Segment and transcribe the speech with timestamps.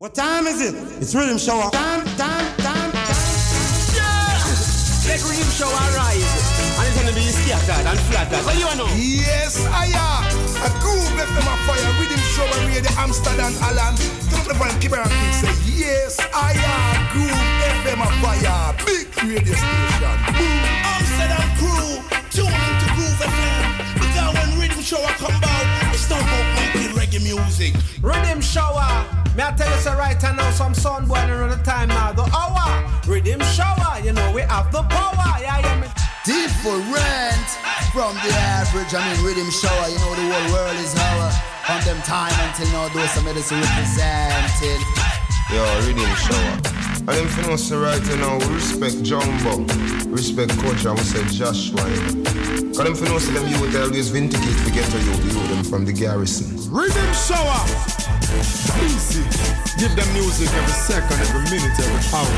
[0.00, 0.78] What time is it?
[1.02, 1.58] It's rhythm show.
[1.74, 3.18] Time, time, time, time.
[3.90, 4.38] Yeah!
[5.10, 6.22] Let rhythm show arise.
[6.78, 8.46] And it's gonna be scattered and flattered.
[8.46, 8.86] What do you know?
[8.94, 10.22] Yes, I am.
[10.62, 11.90] A groove left them a fire.
[11.98, 13.98] Rhythm show and radio Amsterdam, Alan.
[14.30, 16.94] Turn up the volume, keep it on say, yes, I am.
[17.10, 17.34] Groove
[17.82, 18.78] FM a fire.
[18.86, 20.14] Big radio station.
[20.30, 20.62] Boom.
[20.94, 21.98] Amsterdam crew,
[22.30, 23.66] tune into Groove FM.
[23.98, 25.37] Because when rhythm show come
[27.18, 27.74] making reggae music.
[28.02, 29.04] Rhythm shower.
[29.36, 32.12] May I tell you so right now, some sun boy around the time now.
[32.12, 32.84] The hour.
[33.06, 34.00] Rhythm shower.
[34.02, 35.40] You know we have the power.
[35.40, 35.80] Yeah, yeah.
[35.80, 35.88] Me.
[36.24, 37.48] Different
[37.92, 38.94] from the average.
[38.94, 39.88] I mean, rhythm shower.
[39.88, 41.30] You know the whole world is our.
[41.66, 44.80] From them time until now, those some medicine represented.
[45.52, 46.77] Yo, rhythm shower.
[47.08, 49.64] And them for us right now, we respect Jumbo,
[50.12, 51.80] respect Coach, and we say Joshua.
[52.76, 55.86] Cause them for us them youth always vindicate to get to you, you them from
[55.86, 56.52] the garrison.
[56.68, 57.64] Rhythm shower.
[58.84, 59.24] Easy.
[59.80, 62.28] Give them music every second, every minute, every hour.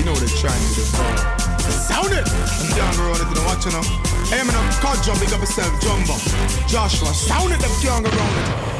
[0.00, 1.60] You know they're trying to devour.
[1.68, 2.24] Sound it!
[2.24, 3.84] I'm down the road, don't watch you know.
[4.32, 6.16] Hey, man, I'm caught jump, big up yourself, Jumbo.
[6.72, 8.79] Joshua, sound it, them young around it.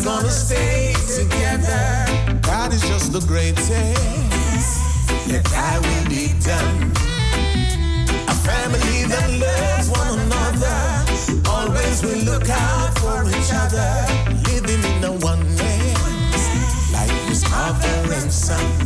[0.00, 2.40] Always gonna stay together.
[2.42, 3.70] God is just the greatest.
[5.28, 6.92] Let thy will be done.
[8.28, 13.90] A family that loves one another, always will look out for each other,
[14.48, 18.79] living in a oneness, like his mother and son.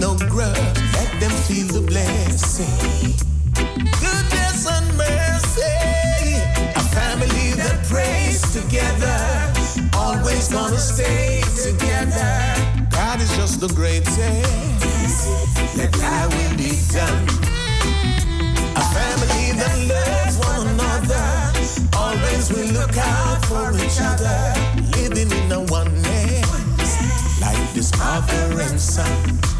[0.00, 0.56] No grudge.
[0.94, 3.14] Let them feel the blessing.
[4.00, 5.76] Goodness and mercy.
[6.74, 9.18] A family that prays together.
[9.96, 12.32] Always gonna stay together.
[12.90, 14.18] God is just the greatest.
[15.76, 17.28] Let done.
[18.76, 21.26] A family that loves one another.
[21.96, 24.67] Always will look out for each other.
[28.08, 29.57] of the ransom.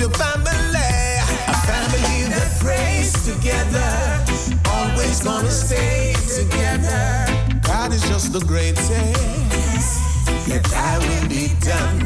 [0.00, 0.50] Your family.
[1.46, 3.92] A family that prays together,
[4.70, 7.60] always gonna stay together.
[7.62, 8.90] God is just the greatest.
[10.48, 11.98] Let thy will be done.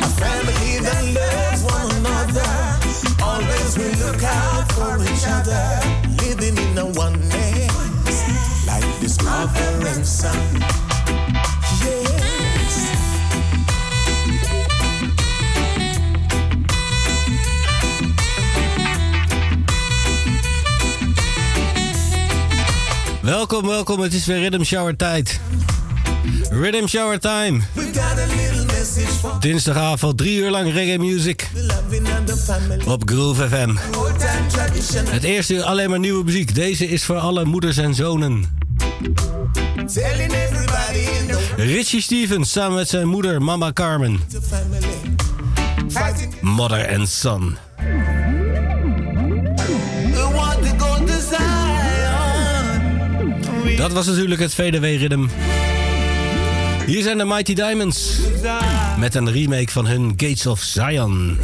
[0.00, 2.52] A family that loves one another,
[3.20, 5.64] always will look out for each other,
[6.22, 8.22] living in a oneness,
[8.64, 10.83] like this mother and son.
[23.24, 24.00] Welkom, welkom.
[24.00, 25.40] Het is weer Rhythm Shower tijd.
[26.50, 27.60] Rhythm Shower time.
[29.40, 31.50] Dinsdagavond, drie uur lang reggae music
[32.86, 33.74] op Groove FM.
[35.10, 36.54] Het eerste uur alleen maar nieuwe muziek.
[36.54, 38.44] Deze is voor alle moeders en zonen.
[41.56, 44.20] Richie Stevens samen met zijn moeder Mama Carmen.
[46.40, 47.56] Mother and son.
[53.84, 55.30] Dat was natuurlijk het VDW-riddim.
[56.86, 58.18] Hier zijn de Mighty Diamonds.
[58.98, 61.38] Met een remake van hun Gates of Zion.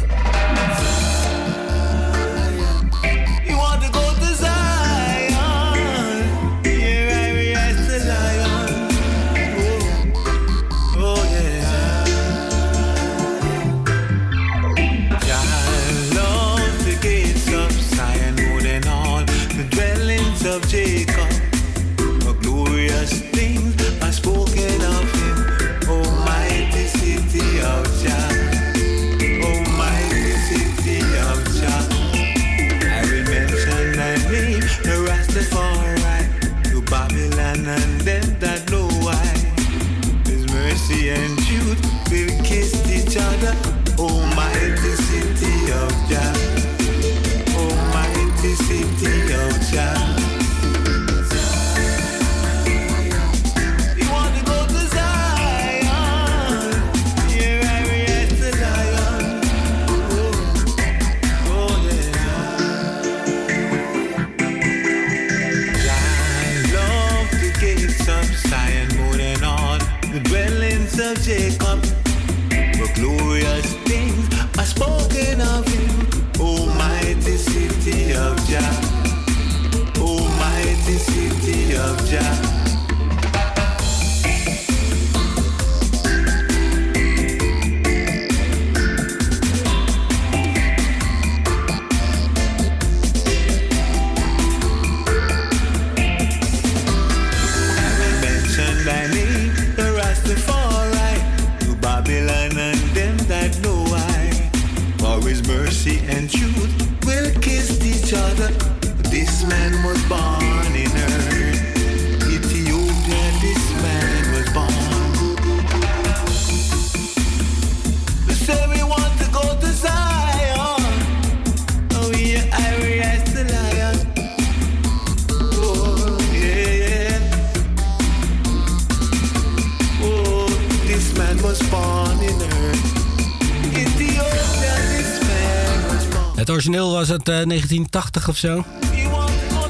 [136.61, 138.65] Origineel was het 1980 eh, of zo.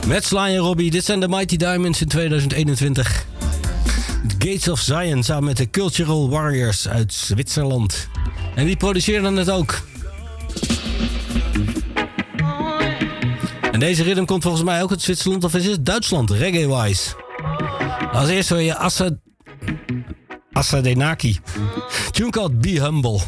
[0.07, 0.91] Met en Robbie.
[0.91, 3.25] Dit zijn de Mighty Diamonds in 2021.
[4.27, 8.07] The Gates of Zion samen met de Cultural Warriors uit Zwitserland.
[8.55, 9.81] En die produceerden het ook.
[13.71, 17.09] En deze ritme komt volgens mij ook uit Zwitserland of is het Duitsland, reggae-wise.
[18.11, 19.09] Als eerste hoor je Assa...
[20.51, 21.39] Assa Denaki.
[22.11, 23.19] Tune called Be Humble.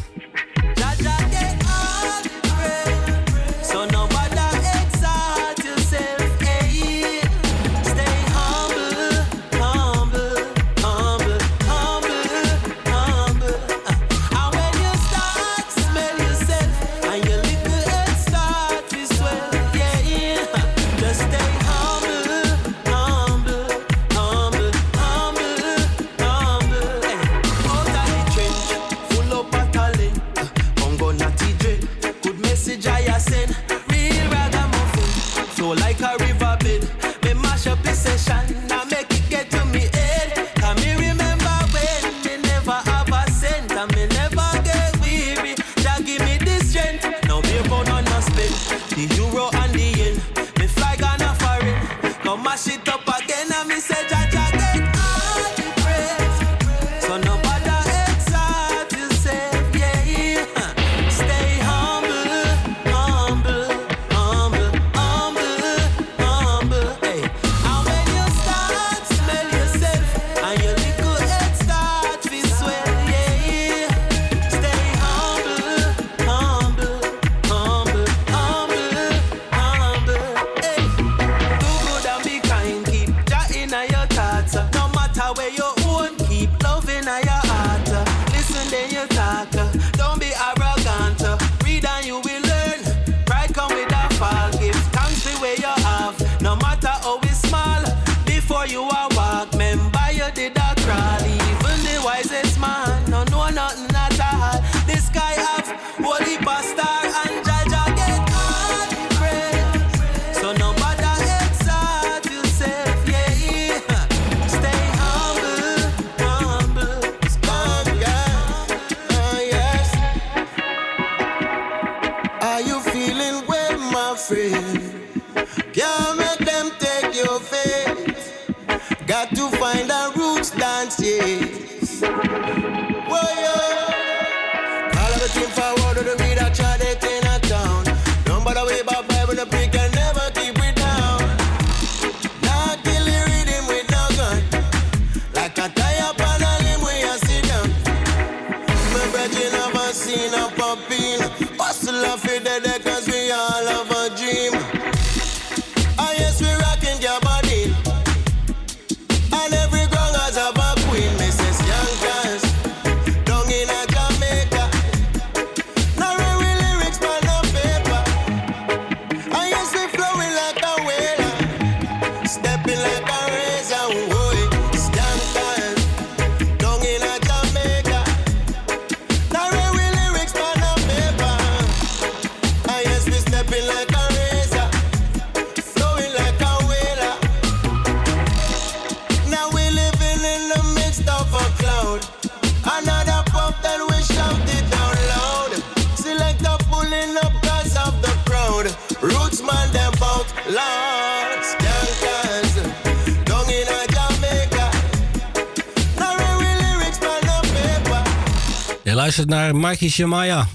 [209.16, 210.48] Luistert naar Mikey Shamaya.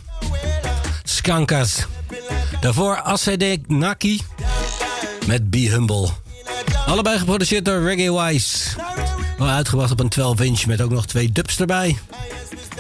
[1.04, 1.86] Skankas.
[2.62, 4.22] Daarvoor ACD Naki
[5.28, 6.10] met Be Humble.
[6.86, 8.70] Allebei geproduceerd door Reggae Wise.
[9.38, 11.98] Wel uitgebracht op een 12 inch met ook nog twee dubs erbij.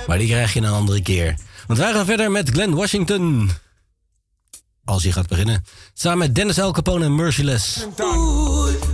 [0.07, 1.35] Maar die krijg je een andere keer.
[1.67, 3.49] Want wij gaan verder met Glenn Washington.
[4.85, 5.65] Als hij gaat beginnen.
[5.93, 7.85] Samen met Dennis El Capone en Merciless.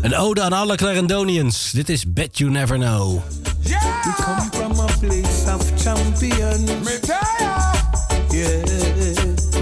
[0.02, 1.72] Een ode aan alle Clarendonians.
[1.72, 3.22] Dit is Bet You Never Know.
[5.08, 6.70] Place of champions.
[8.34, 8.56] Yeah.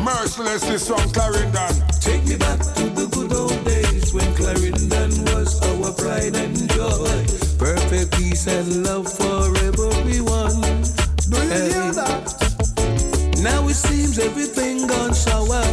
[0.03, 1.75] Merciless this song, Clarendon.
[1.99, 7.25] Take me back to the good old days when Clarendon was our pride and joy.
[7.57, 10.61] Perfect peace and love for everyone.
[11.29, 12.23] Do you hear that?
[13.41, 15.63] Now it seems everything gone sour.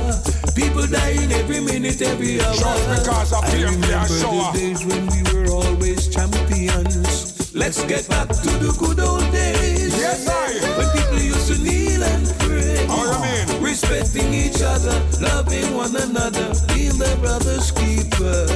[0.55, 2.55] People dying every minute, every hour.
[2.55, 7.30] Just because of I remember the days when we were always champions.
[7.53, 9.99] Let's get back to the good old days.
[9.99, 10.55] Yes, I.
[10.79, 12.87] When people used to kneel and pray.
[12.87, 13.63] You mean?
[13.63, 18.47] Respecting each other, loving one another, being their brother's keeper.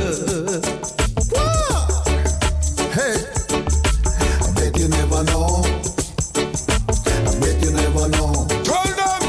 [2.94, 3.18] Hey,
[4.40, 5.66] I bet you never know.
[6.38, 8.46] I bet you never know.
[8.62, 9.22] Tell them.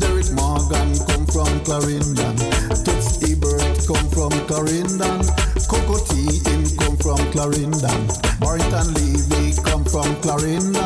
[0.00, 2.36] Derek Morgan come from Clarendon.
[2.84, 5.13] Toots Ebert come from Clarendon.
[7.34, 8.06] Clarendon.
[8.38, 10.78] Barrington Levy come from Clarendon.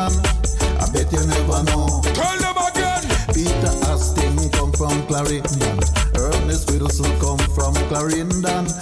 [0.81, 2.01] I bet you never know.
[2.17, 3.05] Tell them again.
[3.31, 5.79] Peter Astin come from Clarendon.
[6.17, 8.29] Ernest Wilson come from Clarendon.
[8.41, 8.78] Clarendon.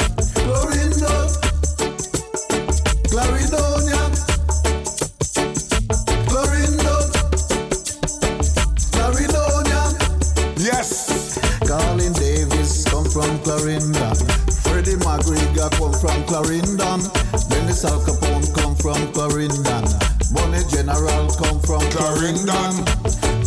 [21.97, 22.85] From Clarendon.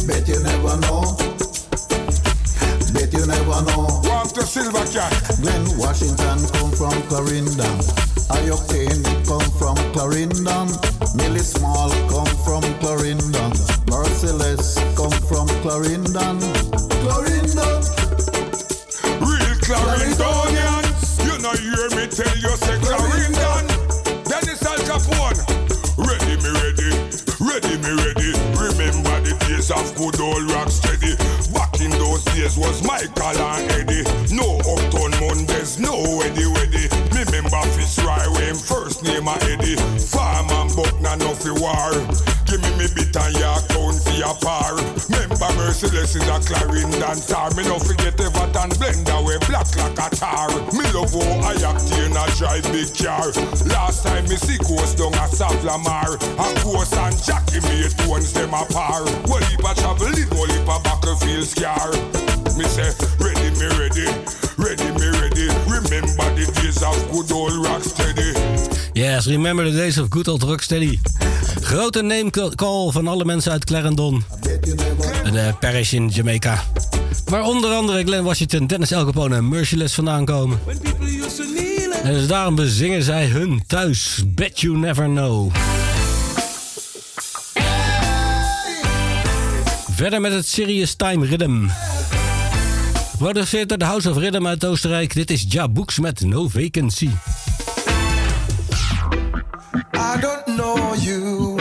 [0.06, 1.16] Bet you never know.
[2.92, 3.86] Bet you never know.
[4.04, 5.12] Walk the silver cat.
[5.40, 7.78] Glenn Washington come from Clarendon.
[8.30, 8.79] Ayok Kane come
[46.50, 47.54] Clarendon star.
[47.54, 50.50] Me no forget Everton blender we black like a tar.
[50.74, 51.14] Me love
[51.46, 53.30] I act in a drive big car.
[53.70, 56.18] Last time me see ghost down a Savlamar.
[56.18, 59.04] A ghost and Jackie made tones them a par.
[59.30, 61.94] Well heap a travel in, well heap a battlefield scar.
[62.58, 62.90] Me say
[63.22, 64.06] ready me ready,
[64.58, 65.46] ready me ready.
[65.70, 68.34] Remember the days of good old rock steady.
[68.94, 70.98] Yes, remember the days of good old Rocksteady.
[71.62, 74.39] Grote name call van alle mensen uit Clarendon.
[75.34, 76.62] En parish in Jamaica.
[77.24, 80.58] Waar onder andere Glenn Washington, Dennis El Capone en Merciless vandaan komen.
[82.02, 84.22] En dus daarom bezingen zij hun thuis.
[84.26, 85.52] Bet you never know.
[89.90, 91.66] Verder met het Serious Time Rhythm.
[93.10, 95.14] Geproduceerd door de House of Rhythm uit Oostenrijk.
[95.14, 97.10] Dit is Ja Books met No Vacancy.
[99.94, 101.58] I don't know you,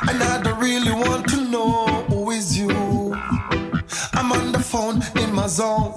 [0.00, 1.01] and I don't really want
[5.52, 5.92] zone,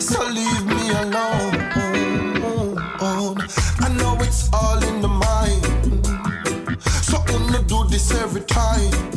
[0.00, 1.54] so leave me alone.
[3.80, 6.04] I know it's all in the mind,
[6.84, 9.09] so I'm gonna do this every time.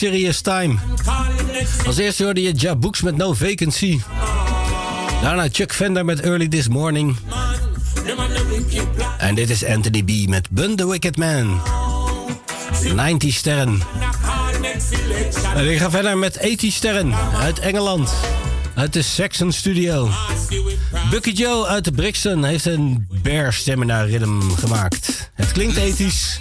[0.00, 0.78] Serious Time.
[1.86, 4.00] Als eerste hoorde je jabooks met No Vacancy.
[5.22, 7.16] Daarna Chuck Vender met Early This Morning.
[9.18, 10.28] En dit is Anthony B.
[10.28, 11.60] met Bun the Wicked Man.
[12.94, 13.82] 90 sterren.
[15.54, 18.10] En ik ga verder met 80 sterren uit Engeland.
[18.74, 20.10] Uit de Saxon Studio.
[21.10, 25.30] Bucky Joe uit Brixton heeft een bear seminar ritm gemaakt.
[25.34, 26.40] Het klinkt ethisch.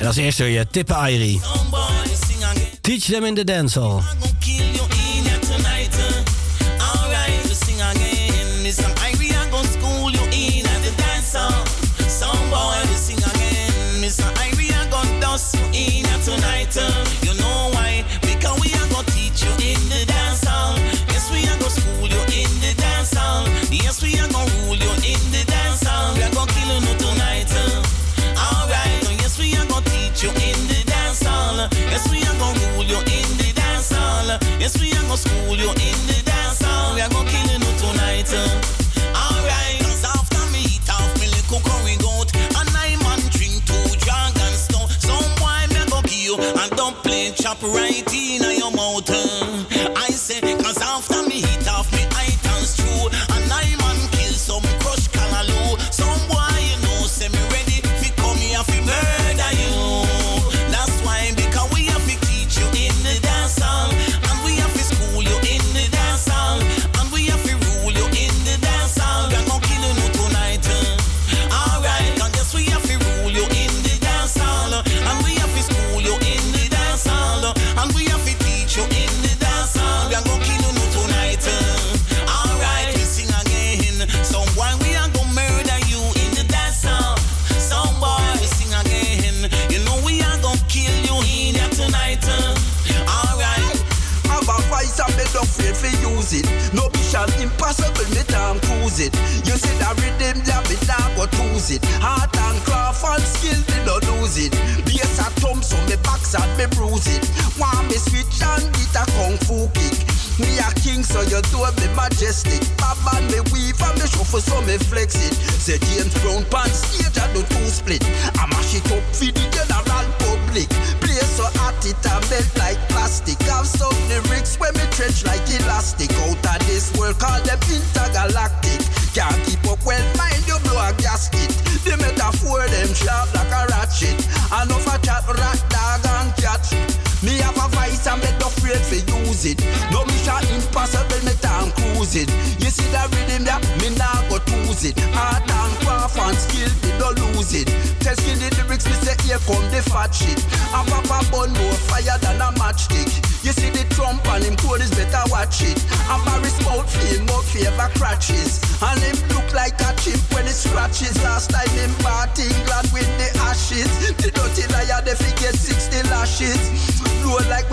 [0.00, 1.40] En als eerste je tippen Irie.
[2.88, 4.27] Teach them in the dancehall.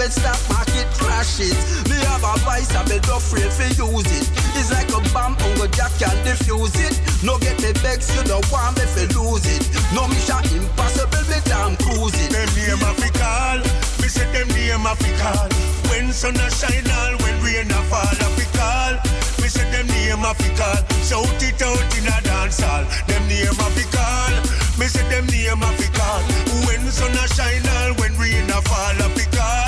[0.06, 1.58] When stock market crashes.
[1.89, 4.30] Me have a vice and me not afraid to use it.
[4.54, 6.94] It's like a bomb, Uncle Jack can defuse it.
[7.26, 9.65] No get me vex, you don't want me to lose it.
[9.98, 12.30] No mission impossible, me damn cruise it.
[12.30, 13.58] Them name a fi call,
[13.98, 15.50] me say them name a fi call.
[15.89, 18.94] When sun a shine all, when rain a fall a fi call.
[19.41, 20.86] Me say them name a fi call.
[21.02, 22.86] Shout it out in a dance hall.
[23.10, 24.34] Them name a fi call.
[24.78, 26.22] Me say them name a fi call.
[26.70, 29.64] When sun a shine all, when rain a fall a fi call.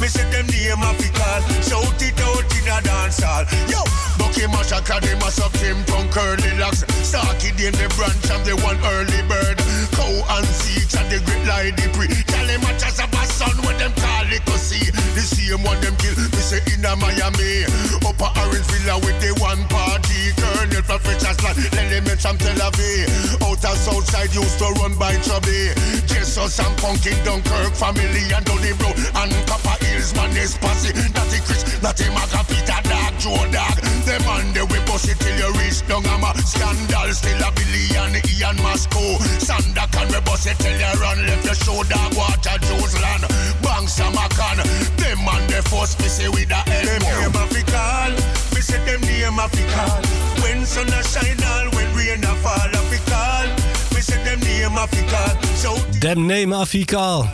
[0.00, 1.40] Me say them name a fi call.
[1.64, 3.44] Shout it out in a dance hall.
[3.68, 3.80] Yo,
[4.18, 6.84] Bucky Massacre, they must have Kim from Curly Locks.
[7.06, 9.65] Starkey in the branch of the one early bird.
[10.06, 12.06] Cow and Zeeks and the great lady pre.
[12.30, 14.86] Tell them much as a son when them call it see.
[15.18, 16.14] The same one them kill.
[16.14, 17.66] Me say in a Miami.
[18.06, 20.30] Upper Orange Villa with the one party.
[20.38, 21.58] Colonel from French's land.
[21.74, 23.10] Elements from Tel Aviv.
[23.42, 25.74] Outer Southside used to run by Chubby.
[26.06, 28.94] Jesus and Punkin Dunkirk family and Donny Bro.
[29.18, 30.94] And Copper Hills man is posse.
[31.18, 33.85] Natty Chris, not Natty Maga, Peter Dog, Joe Dog.
[34.16, 36.00] Them man they we bust it till you reach down.
[36.08, 38.16] I'm a scandal still a billion.
[38.16, 39.20] Ian Masco.
[39.44, 41.20] Sanda can we bust it till you run.
[41.44, 43.28] Left your dog water Joe's land.
[43.60, 44.64] Bang Samakan.
[44.96, 46.88] Them man they force me say with the elbow.
[46.88, 48.12] Them name a fi call.
[48.56, 50.00] Me say them name a fi call.
[50.40, 53.65] When sun a shine all, when rain a fall a fi call.
[54.08, 55.98] Name call.
[55.98, 57.28] Dem Name Afikaal.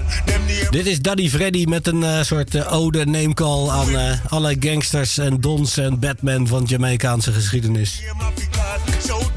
[0.70, 5.18] Dit is Daddy Freddy met een eh, soort eh, ode name-call aan eh, alle gangsters
[5.18, 8.02] en dons en Batman van Jamaicaanse geschiedenis.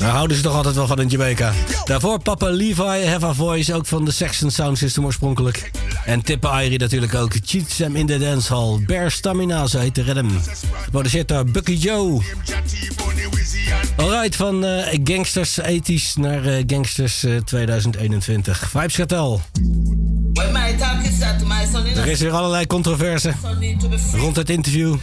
[0.05, 1.53] Daar houden ze toch altijd wel van in Jamaica.
[1.85, 5.71] Daarvoor Papa Levi, Have a Voice, ook van de Saxon Sound System oorspronkelijk.
[6.05, 7.33] En Tippa Irie natuurlijk ook.
[7.43, 8.83] Cheat Sam in the Dance Hall.
[8.85, 10.29] Bear Stamina, zo heet de rhythm.
[10.83, 12.21] Geproduceerd door Bucky Joe.
[13.95, 18.69] Alright, van eh, gangsters ethisch naar eh, gangsters eh, 2021.
[18.69, 19.41] Vibes Cartel.
[21.95, 23.33] Er is weer allerlei controverse
[24.13, 24.95] rond het interview.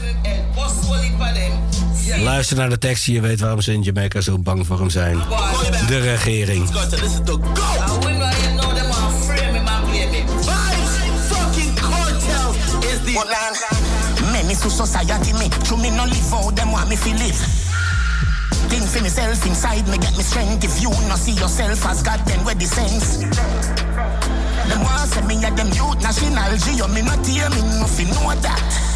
[2.21, 5.19] Luister naar de tekst je weet waarom ze in Jamaica zo bang voor hem zijn.
[5.87, 6.71] De regering.
[14.33, 17.45] Many to society me, to me no live out, them want me feel live.
[18.69, 20.65] Think for myself inside me, get me strength.
[20.65, 23.19] If you not see yourself as God, then where the sense?
[24.69, 28.35] Them want say me at them youth national Geo, me not hear me nothing know
[28.41, 28.92] that.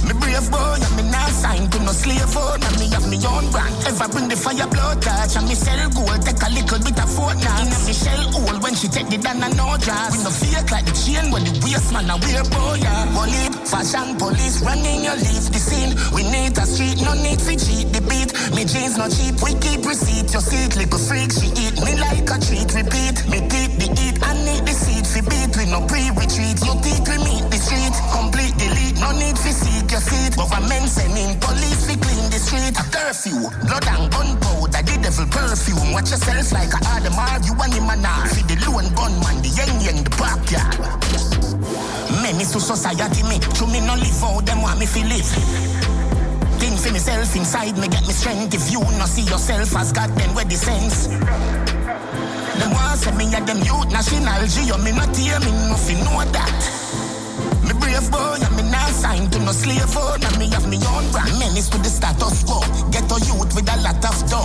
[0.00, 3.18] Me brave boy, and me not signed to no slave phone, and me have me
[3.26, 3.74] own brand.
[3.86, 7.10] Ever bring the fire blood touch, and me sell gold, take a little bit of
[7.12, 7.66] fortnight.
[7.66, 10.16] In a me shell hole when she take the down and no dress.
[10.16, 12.80] We no fake like the chain when the waist man a wear boy.
[13.14, 15.92] Bully, fashion police, running your leave the scene.
[16.14, 18.32] We need a street, no need to cheat the beat.
[18.56, 20.32] Me jeans no cheap, we keep receipt.
[20.32, 22.68] Your seat, little freak, she eat me like a treat.
[22.72, 25.52] Repeat, me keep the eat, I need the seed for beat.
[25.56, 27.94] We no pre-retreat, you think we meet the street.
[28.10, 29.50] Complete delete, no need to
[29.92, 30.32] your seat.
[30.34, 32.72] Government sending police to clean the street.
[32.80, 35.92] A curfew, blood and gunpowder, the devil perfume.
[35.92, 38.26] Watch yourself like a Adamar, you and him and I.
[38.32, 40.80] For the lone gunman, the young young, the backyard.
[42.24, 45.28] Many to society me, to me no live out, them want me feel live.
[46.56, 48.54] Think for myself inside me, get me strength.
[48.56, 51.06] If you not see yourself as God, then where the sense?
[52.56, 56.24] Them want say me at them youth national Geo, me not hear me nothing know
[56.32, 56.81] that.
[57.72, 60.76] Me brave boy, and me not signed to no slave phone, and me have me
[60.92, 61.32] own brand.
[61.38, 62.60] Menace to the status quo,
[62.92, 64.44] get a youth with a lot of dough.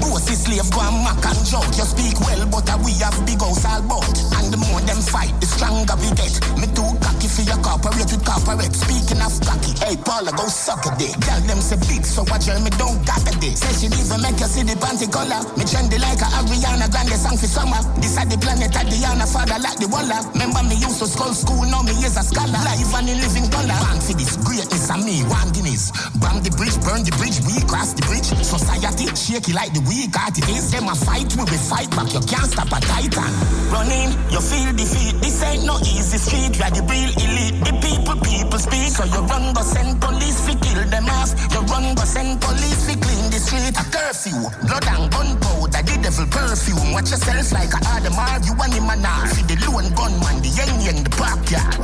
[0.00, 1.68] Bossy slave go and mock and joke.
[1.76, 4.08] You speak well, but we have big house all bout.
[4.40, 6.32] And the more them fight, the stronger we get.
[6.56, 6.96] Me too
[7.32, 8.74] for your corporate with corporate.
[8.76, 11.16] Speaking of cocky, hey Paula, go suck a dick.
[11.24, 13.56] Girl, them say big, so watch her, me don't got a dick.
[13.56, 15.40] Say she even make you see the panty color.
[15.56, 17.80] Me trendy like a Ariana Grande song for summer.
[18.04, 20.20] This are the planet of Diana, father like the Walla.
[20.36, 22.60] Remember me used to school school, now me is a scholar.
[22.60, 23.76] Life and in living color.
[23.80, 25.88] Born for this greatness and me, one Guinness.
[26.20, 28.28] Bomb the bridge, burn the bridge, we cross the bridge.
[28.44, 30.68] Society shaky like the weak art it is.
[30.68, 32.12] Them a fight, we will fight back.
[32.12, 33.32] You can't stop a titan.
[33.72, 35.16] Running, you feel defeat.
[35.24, 36.52] This ain't no easy street.
[36.58, 37.56] You are the real elite.
[37.64, 38.90] The people, people speak.
[38.92, 41.32] So you run, go send police fi kill them off.
[41.52, 43.74] You run, go send police fi clean the street.
[43.78, 46.92] A curfew, blood and gunpowder, the devil perfume.
[46.92, 48.40] Watch yourself like a Adamar.
[48.44, 51.76] You want him an See the lone gunman, the young young, the backyard.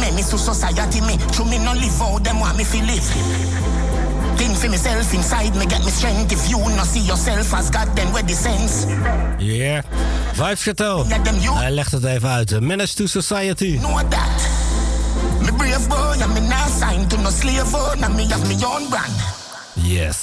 [0.00, 3.79] Many to society me, to me no live out, them want me fi live.
[4.40, 6.32] Think for myself inside me, get me strength.
[6.32, 8.86] If you not see yourself as God, then where the sense?
[9.38, 9.82] Yeah.
[10.32, 11.06] Vibes Cartel.
[11.54, 12.60] Hij legt het even uit.
[12.60, 13.78] Menace to Society.
[13.78, 14.48] Know that.
[15.40, 19.12] Me brave boy, me not signed to no slave and me have me own brand.
[19.74, 20.16] Yes.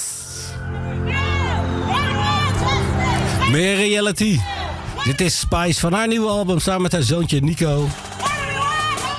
[3.51, 4.39] Meer reality.
[5.03, 7.87] Dit is Spice van haar nieuwe album samen met haar zoontje Nico.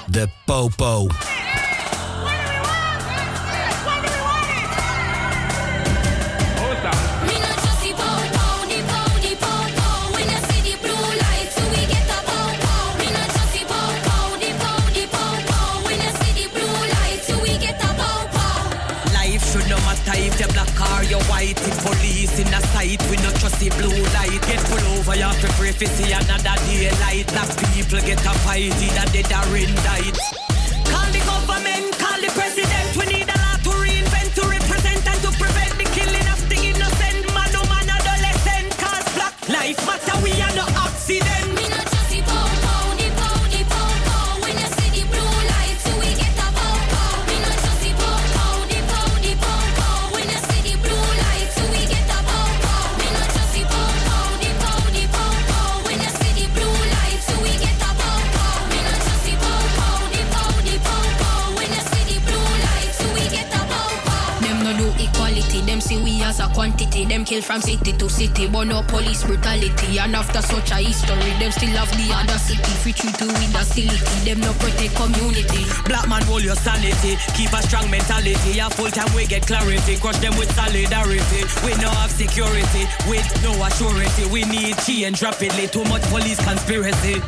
[0.07, 1.07] De Popo.
[23.77, 24.41] Blue light.
[24.47, 27.27] Get pulled over, you have to pray for see another daylight.
[27.29, 30.48] Black people get a fight, either dead or in died.
[67.43, 69.99] From city to city, but no police brutality.
[69.99, 72.73] And after such a history, them still have the other city.
[72.83, 75.65] Free treat to with docility, them no protect community.
[75.87, 77.17] Black man, hold your sanity.
[77.35, 78.59] Keep a strong mentality.
[78.59, 79.97] A full time we get clarity.
[79.97, 81.43] Crush them with solidarity.
[81.65, 82.85] We no have security.
[83.09, 84.19] With no assurance.
[84.29, 85.69] We need change rapidly.
[85.69, 87.23] Too much police conspiracy.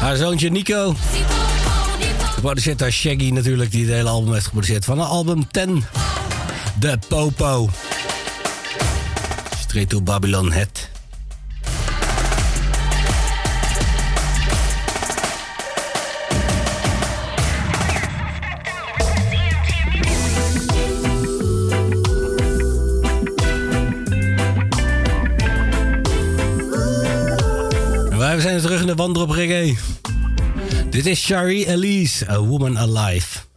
[0.00, 0.94] Haar zoontje Nico.
[2.34, 4.84] Geproduceerd door Shaggy natuurlijk, die het hele album heeft geproduceerd.
[4.84, 5.84] Van een album 10.
[6.78, 7.70] De Popo.
[9.60, 10.81] Straight to Babylon Head.
[31.02, 33.51] Dit is Shari Elise, A Woman Alive.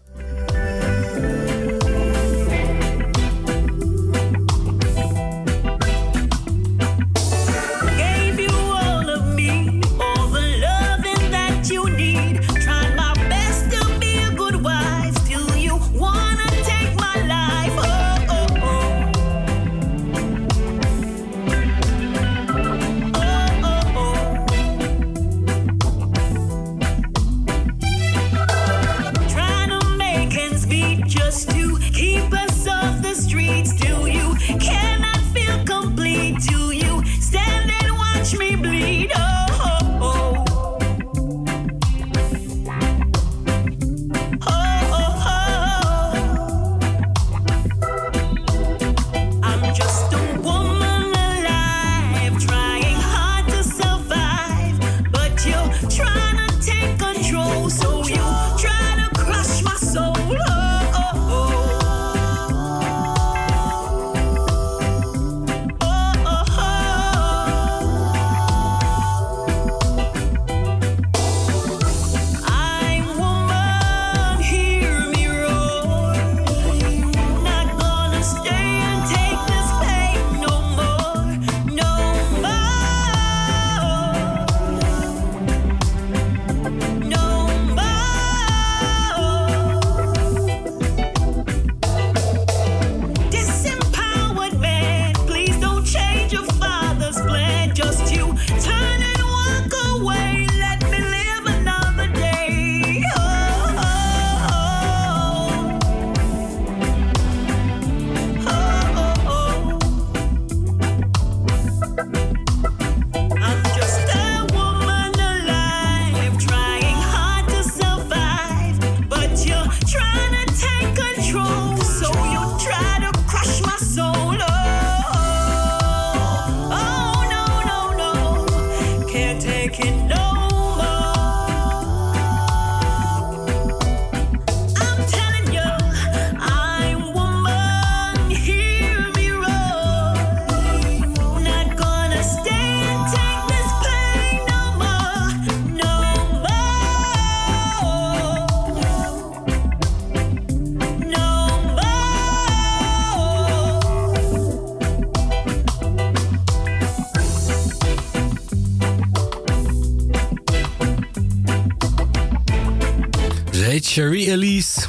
[164.36, 164.82] Elise.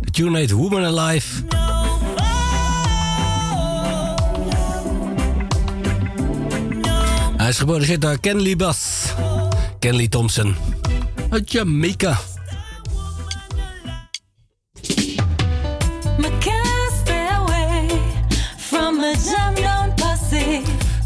[0.00, 1.42] De tune heet Woman Alive.
[7.36, 9.04] Hij is geproduceerd door Kenley Bass.
[9.78, 10.56] Kenley Thompson.
[11.30, 12.20] Uit Jamaica.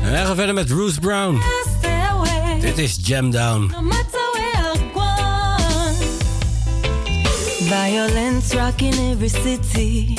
[0.01, 1.43] Wij gaan verder met Bruce Brown.
[2.61, 3.75] Dit is Jam Down.
[7.67, 10.17] Violence rocking every city.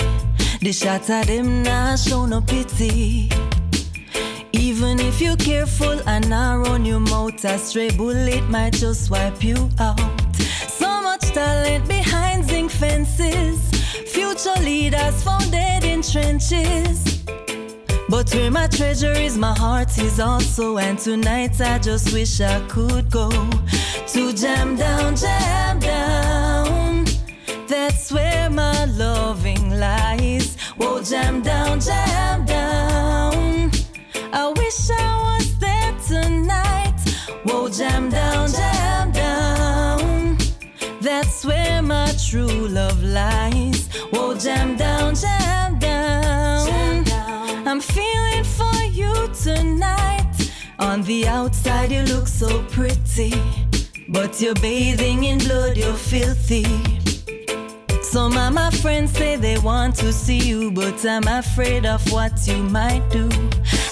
[0.60, 3.30] The shots at them now show no pity.
[4.52, 9.42] Even if you're careful and not run your mouth, a stray bullet might just wipe
[9.42, 9.98] you out.
[10.68, 13.62] So much talent behind zinc fences.
[14.12, 17.24] Future leaders found dead in trenches.
[18.10, 20.80] But where my treasure is, my heart is also.
[20.80, 26.37] And tonight I just wish I could go to jam down, jam down.
[27.90, 30.58] That's where my loving lies.
[30.76, 33.72] Whoa, jam down, jam down.
[34.34, 37.00] I wish I was there tonight.
[37.46, 40.38] Whoa, jam down, jam down.
[41.00, 43.88] That's where my true love lies.
[44.12, 47.06] Whoa, jam down, jam down.
[47.66, 50.52] I'm feeling for you tonight.
[50.80, 53.34] On the outside, you look so pretty.
[54.10, 56.66] But you're bathing in blood, you're filthy.
[58.18, 62.48] Some of my friends say they want to see you, but I'm afraid of what
[62.48, 63.30] you might do.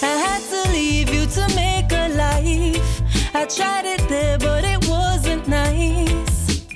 [0.02, 3.02] I had to leave you to make a life.
[3.36, 6.66] I tried it there, but it wasn't nice.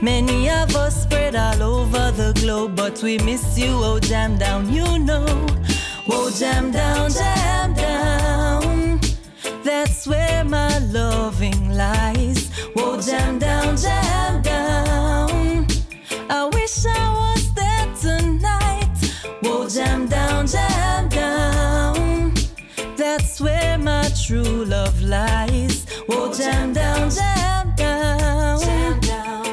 [0.00, 3.72] Many of us spread all over the globe, but we miss you.
[3.72, 5.26] Oh, jam down, you know.
[6.08, 9.00] Oh, jam down, jam down.
[9.62, 12.50] That's where my loving lies.
[12.74, 15.29] Oh, jam down, jam down.
[24.30, 25.86] True love lies.
[26.06, 28.60] Whoa, jam down, jam down.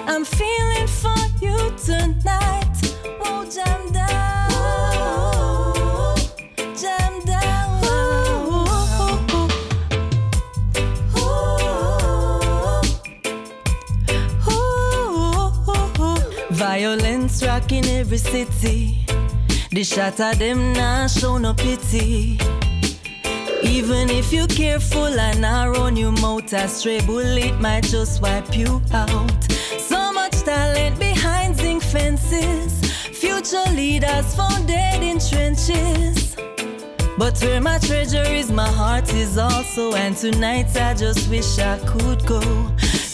[0.07, 2.75] I'm feeling for you tonight.
[3.55, 4.51] Jam down.
[6.81, 7.81] Jam down.
[16.51, 19.05] Violence rocking every city.
[19.71, 22.37] The at them now show no pity.
[23.67, 28.81] Even if you're careful and not run mouth, a stray bullet might just wipe you
[28.93, 29.51] out.
[29.79, 32.71] So much talent behind zinc fences.
[33.11, 36.35] Future leaders found dead in trenches.
[37.17, 39.93] But where my treasure is, my heart is also.
[39.95, 42.41] And tonight I just wish I could go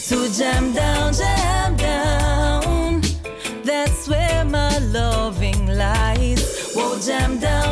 [0.08, 3.02] to jam down, jam down.
[3.64, 6.72] That's where my loving lies.
[6.74, 7.63] Whoa, jam down,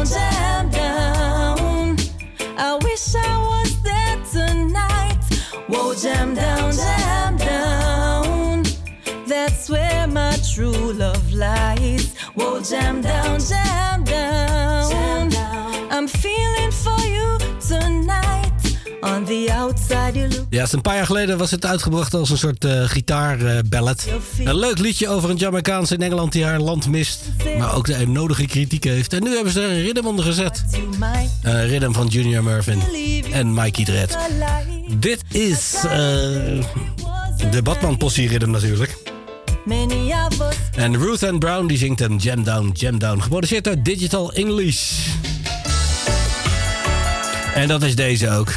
[10.54, 12.12] true love lies.
[12.34, 15.30] Whoa, jam down, jam down.
[15.90, 17.38] I'm feeling for you
[17.68, 18.50] tonight.
[19.00, 20.46] On the outside you look.
[20.50, 24.06] Ja, een paar jaar geleden was het uitgebracht als een soort eh gitaarballad.
[24.44, 27.20] een leuk liedje over een Jamaicaanse in Engeland die haar land mist.
[27.58, 29.12] Maar ook de nodige kritiek heeft.
[29.12, 30.64] En nu hebben ze er een rhythm onder gezet.
[31.42, 32.82] Een rhythm van Junior Murpin
[33.32, 34.16] en Mikey Dredd.
[34.98, 35.90] Dit is eh,
[37.50, 39.11] de Batman Possie rhythm natuurlijk.
[40.74, 43.20] En Ruth Ann Brown die zingt een Jam Down, Jam Down.
[43.20, 44.92] Geproduceerd door Digital English.
[47.54, 48.54] En dat is deze ook.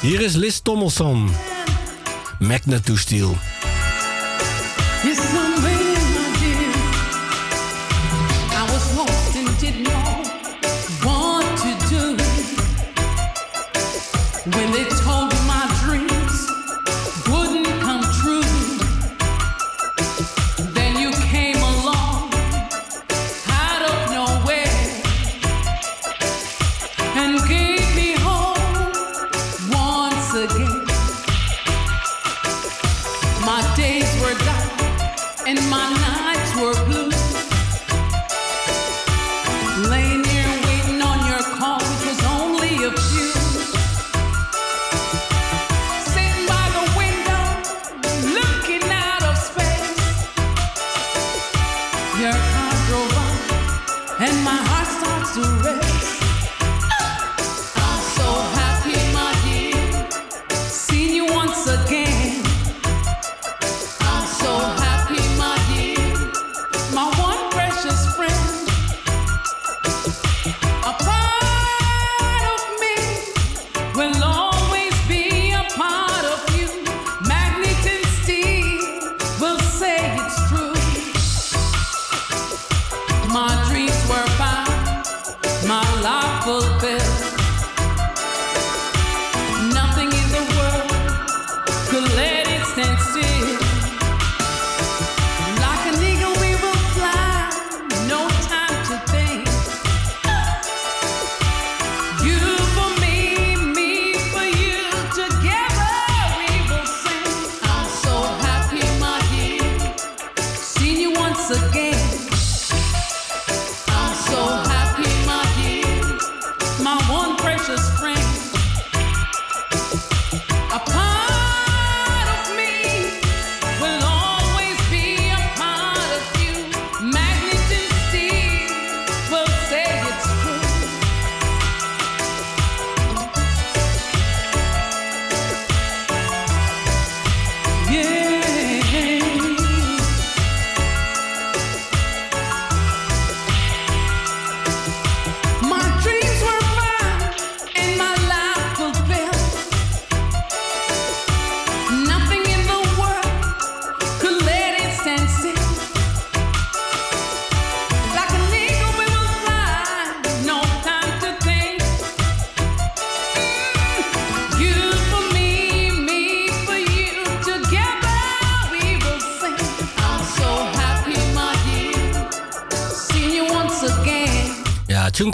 [0.00, 1.30] Hier is Liz Tommelson.
[2.38, 3.36] Magnet to Steel.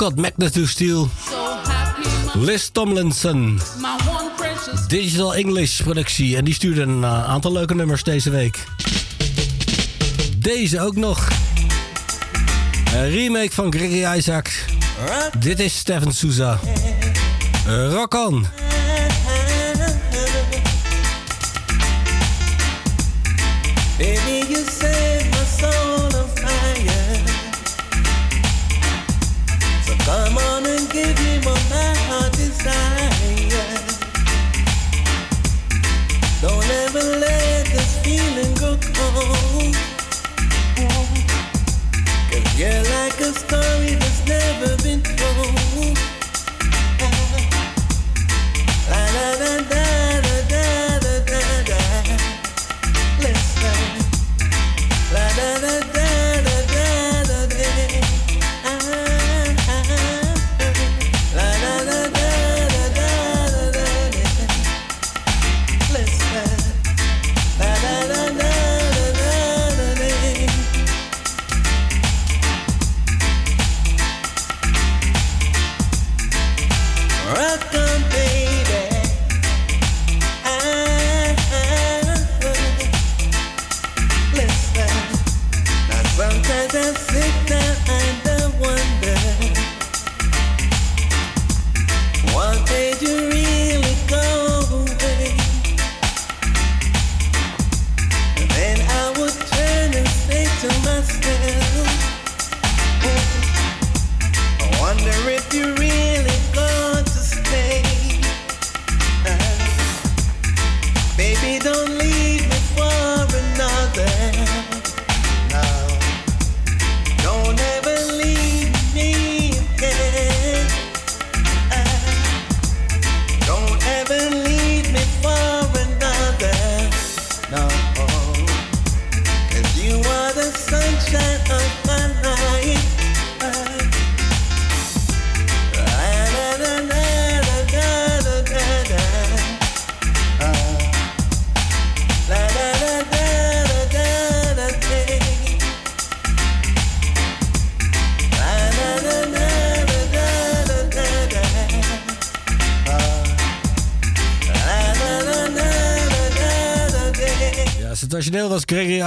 [0.03, 1.09] Tune called Magnet to Steel.
[2.34, 3.61] Liz Tomlinson.
[4.88, 6.36] Digital English productie.
[6.36, 8.64] En die stuurde een eh, aantal leuke nummers deze week.
[10.36, 11.28] Deze ook nog.
[12.94, 14.64] Een remake van Gregory Isaac.
[15.38, 16.59] Dit is Stefan Souza.
[17.66, 18.46] Rock on.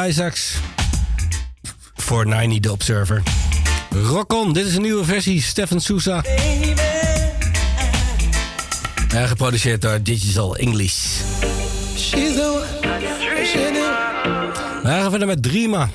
[0.07, 0.53] Isaacs.
[1.95, 3.23] Voor 90 The Observer.
[3.89, 5.41] Rock on, dit is een nieuwe versie.
[5.41, 6.23] Stefan Sousa.
[9.09, 10.95] En geproduceerd door Digital English.
[14.83, 15.89] We gaan verder met Dreama.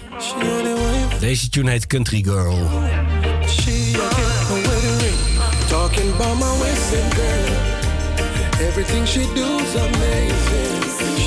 [1.21, 2.59] Deze tune heet Country Girl.
[4.99, 5.17] Ring,
[5.69, 8.69] talking about my Western girl.
[8.69, 11.20] Everything she do's amazing.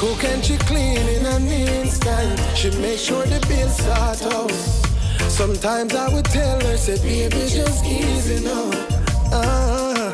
[0.00, 2.40] Cook and she clean in an instant.
[2.56, 4.50] She make sure the bills start out.
[5.28, 8.70] Sometimes I would tell her, say, baby, just easy now.
[9.30, 10.08] Ah,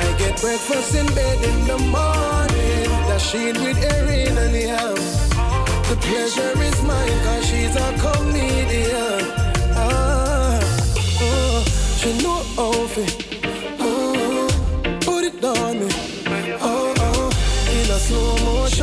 [0.00, 2.88] I get breakfast in bed in the morning.
[3.08, 5.10] That she with Erin and the house.
[5.88, 9.22] The pleasure is mine, cause she's a comedian.
[9.74, 10.60] Ah,
[11.26, 11.64] oh,
[11.98, 12.86] she know how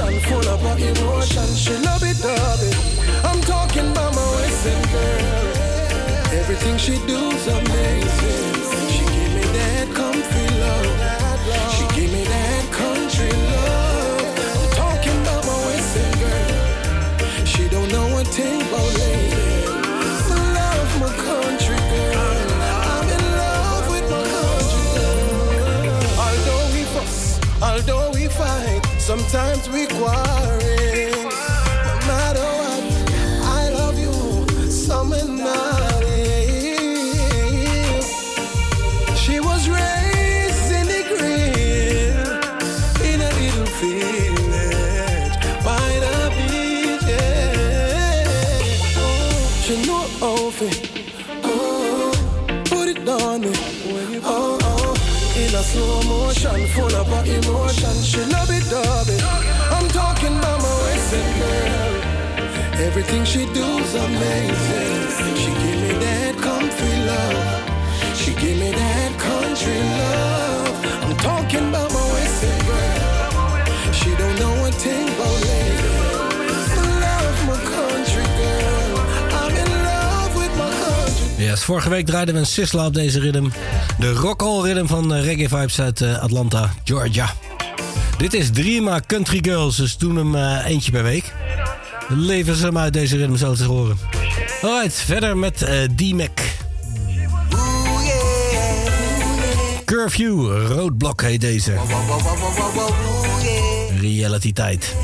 [0.05, 1.55] motion, full of her emotion.
[1.55, 3.25] She love it, love it.
[3.25, 6.39] I'm talking about my Western girl.
[6.39, 8.54] Everything she do's amazing.
[29.17, 31.29] Sometimes we quarrel.
[31.87, 32.83] No matter what,
[33.59, 34.11] I love you,
[34.69, 36.03] summer night.
[39.15, 42.27] She was raised in the grill
[43.09, 47.05] in a little village by the beach.
[47.07, 48.27] Yeah.
[48.99, 50.67] Oh, she know how to
[51.51, 52.11] oh,
[52.65, 53.53] put it on me.
[54.23, 54.93] Oh, oh,
[55.37, 56.04] in a slow
[56.45, 57.93] motion, full of emotion.
[58.03, 59.21] She love it, love it.
[59.71, 61.93] I'm talking about my Western girl.
[62.87, 65.35] Everything she do's amazing.
[65.41, 68.17] She give me that comfy love.
[68.17, 70.85] She give me that country love.
[71.03, 71.64] I'm talking
[81.63, 83.49] Vorige week draaiden we een Sisla op deze rhythm.
[83.99, 87.33] De rock'n'roll rhythm van eh, Reggae Vibes uit eh, Atlanta, Georgia.
[88.17, 91.33] Dit is Dreama Country Girls, dus doen hem eh, eentje per week.
[92.07, 93.97] Leven ze hem uit deze rhythm zo te horen.
[94.61, 95.57] Alright, verder met
[95.95, 96.39] D-Mac.
[99.85, 101.73] Curfew, Roadblock heet deze.
[103.99, 104.95] Reality tijd.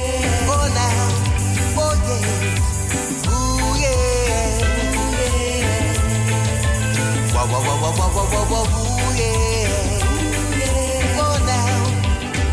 [7.42, 9.98] Whoa, whoa, whoa, whoa, whoa, whoa, whoa, whoa, yeah.
[11.18, 11.90] Whoa now,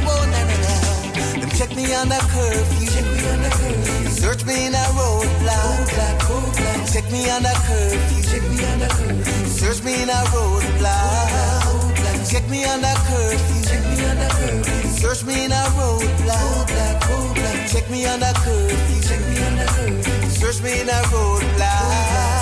[0.09, 1.41] whoa na na.
[1.41, 2.87] Them check me on that curfew.
[2.89, 4.09] Check me on that curfew.
[4.09, 5.93] Search me in that roadblock.
[5.93, 6.91] Roadblock, roadblock.
[6.91, 8.23] Check me on that curfew.
[8.33, 9.47] Check me on that curfew.
[9.61, 11.69] Search me in that roadblock.
[11.69, 13.61] Roadblock, Check me on a curfew.
[13.69, 14.89] Check me on a curfew.
[14.89, 16.65] Search me in a roadblock.
[16.65, 17.69] Roadblock, roadblock.
[17.71, 19.01] Check me on that curfew.
[19.05, 20.31] Check me on that curfew.
[20.31, 21.45] Search me in that roadblock.
[21.53, 22.38] roadblock.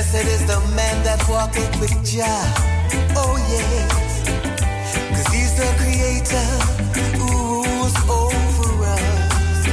[0.00, 2.40] Blessed is the man that walketh with Jah.
[3.20, 4.24] Oh yes,
[5.12, 6.48] cause he's the creator
[7.20, 9.68] who rules over us.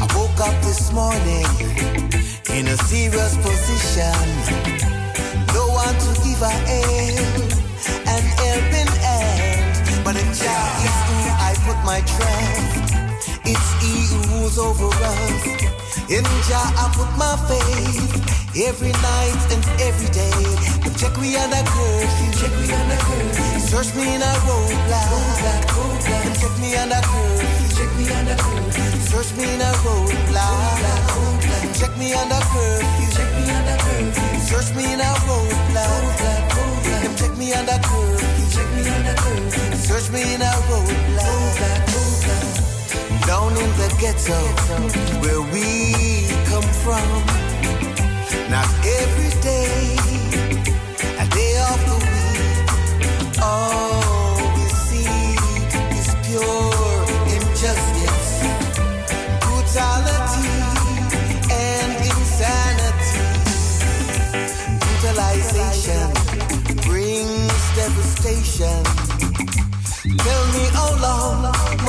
[0.00, 1.44] I woke up this morning
[2.56, 4.16] in a serious position.
[5.52, 7.52] No one to give a hand,
[8.08, 10.04] an helping hand.
[10.06, 12.73] But in Jah is who I put my trust.
[13.46, 15.44] It's He who rules over us.
[16.08, 18.16] In Jah I put my faith
[18.56, 20.32] every night and every day.
[20.80, 23.60] But check me on a curfew, check me on a curfew.
[23.68, 26.40] Search me in a roadblock, roadblock, roadblock.
[26.40, 28.88] Check me on a curfew, check me on a curfew.
[29.12, 30.80] Search me in a roadblock,
[31.12, 31.64] roadblock.
[31.78, 34.40] Check me on a curfew, check me on a curfew.
[34.48, 37.02] Search me in a roadblock, roadblock, roadblock.
[37.04, 39.76] Them check me on a curfew, check me on a curfew.
[39.76, 41.93] Search me in a roadblock, roadblock, roadblock.
[43.26, 44.38] Down in the ghetto,
[45.22, 47.08] where we come from.
[48.50, 49.93] Not every day,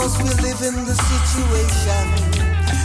[0.06, 2.06] must we live in the situation?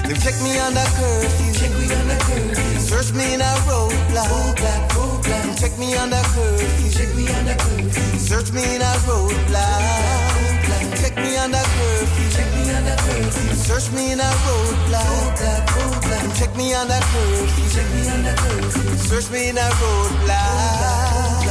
[0.09, 1.53] They check me on the curfew.
[1.53, 2.81] Check me the curfew.
[2.81, 4.25] Search me in a roadblock.
[4.33, 5.61] Roadblock, roadblock.
[5.61, 6.89] Check me the curfew.
[6.97, 8.19] Check me on the curfew.
[8.19, 10.65] Search me in a roadblock.
[10.97, 12.27] Check me the curfew.
[12.33, 13.53] Check me on the curfew.
[13.69, 15.05] Search me in a roadblock.
[15.13, 16.25] Roadblock, roadblock.
[16.41, 17.69] Check me on the curfew.
[17.75, 18.97] Check me the curfew.
[18.97, 21.45] Search me in a roadblock.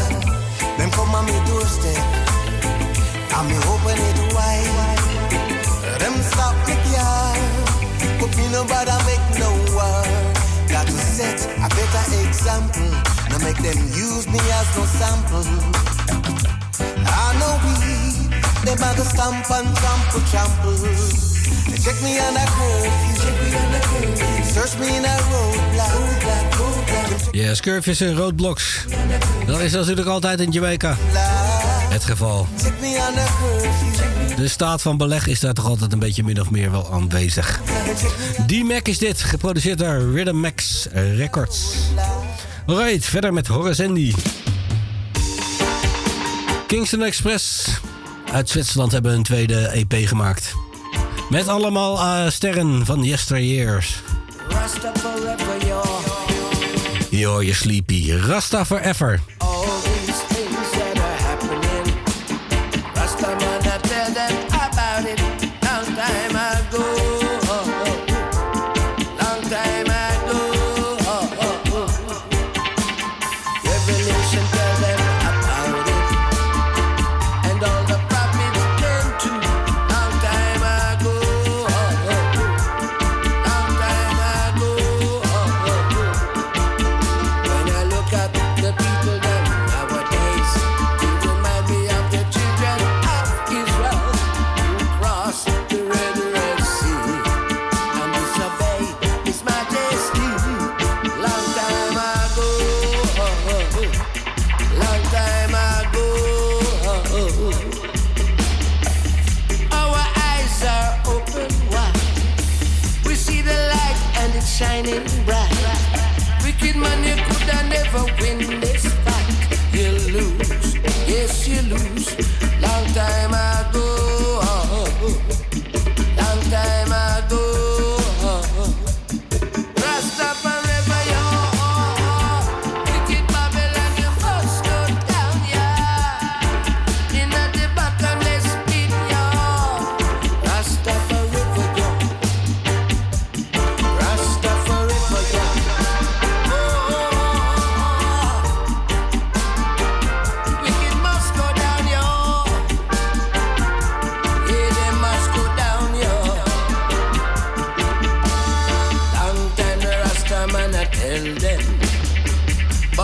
[0.82, 2.02] Them come on me doorstep.
[3.38, 4.99] I'm me open it wide.
[6.10, 7.38] Them stop me car.
[8.20, 10.02] But me no bother make no war.
[10.68, 12.90] Got to set a better example.
[13.30, 15.46] No make them use me as no sample.
[17.06, 17.74] I know we,
[18.66, 20.78] them a go stamp and trample, trample.
[21.70, 23.30] They check me on a curfew.
[24.50, 27.34] Search me in a roadblock, roadblock, roadblock.
[27.34, 28.86] Yes, curfews en roadblocks.
[29.46, 30.98] Dat is natuurlijk altijd in Jamaica
[31.90, 32.48] het geval.
[34.36, 37.62] De staat van beleg is daar toch altijd een beetje min of meer wel aanwezig.
[38.48, 41.74] D-Mac is dit, geproduceerd door Rhythm Max Records.
[42.66, 44.14] Alright, verder met Horace.
[46.68, 47.68] Kingston Express
[48.32, 50.54] uit Zwitserland hebben een tweede EP gemaakt.
[51.30, 54.02] Met allemaal eh, sterren van yesteryears.
[55.68, 55.82] Yo.
[57.10, 58.12] Yo, je sleepy.
[58.12, 59.20] Rasta forever.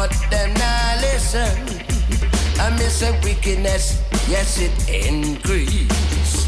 [0.07, 1.49] but them not listen.
[2.59, 6.47] I miss a wickedness, yes it increase.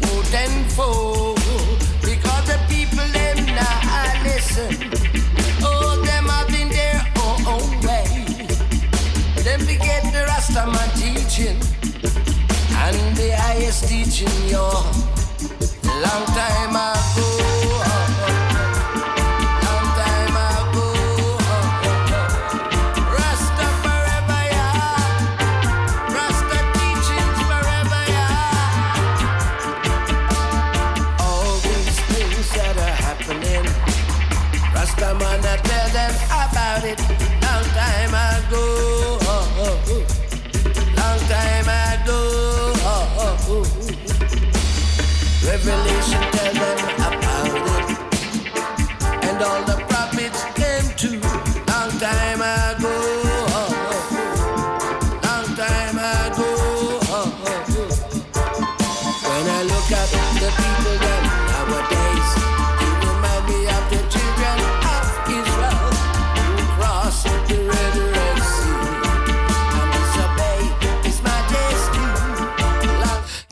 [0.00, 1.34] Would and foe,
[2.00, 4.70] because the people them not listen.
[5.62, 8.24] Oh, them have been their own, way.
[9.44, 11.58] Them forget the Rastaman teaching,
[12.84, 14.72] and the highest teaching, Your
[16.02, 17.19] Long time ago.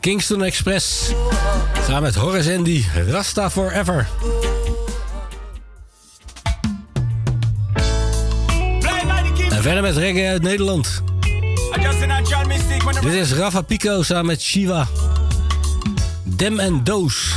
[0.09, 1.13] Kingston Express.
[1.85, 4.07] Samen met Horace Andy, Rasta Forever.
[9.49, 11.03] En verder met reggae uit Nederland.
[13.01, 14.87] Dit is Rafa Pico samen met Shiva.
[16.23, 17.33] Dem en Doos.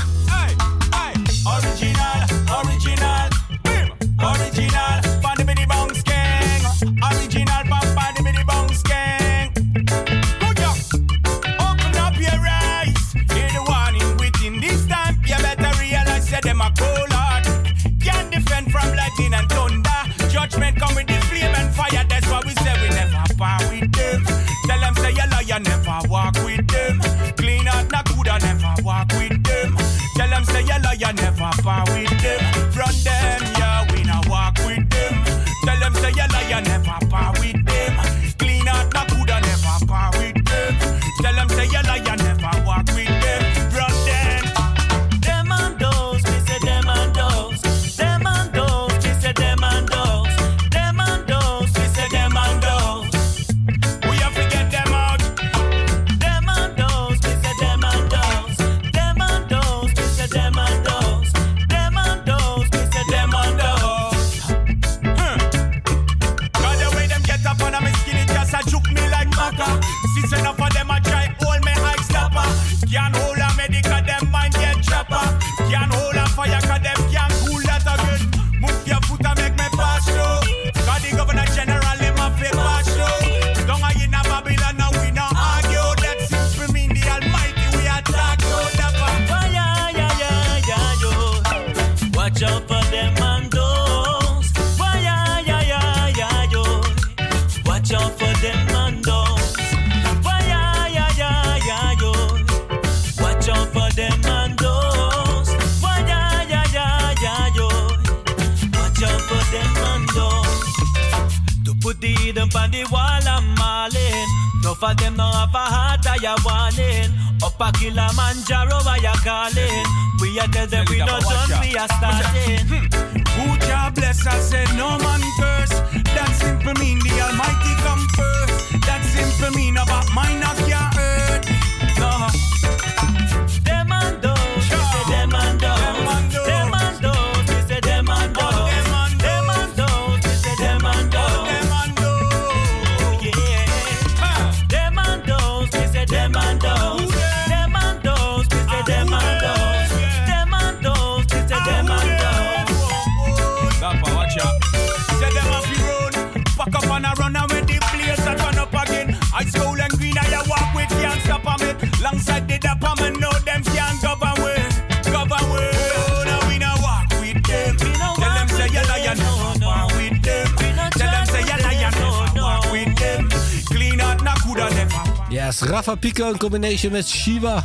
[176.18, 177.64] In combination met Shiva.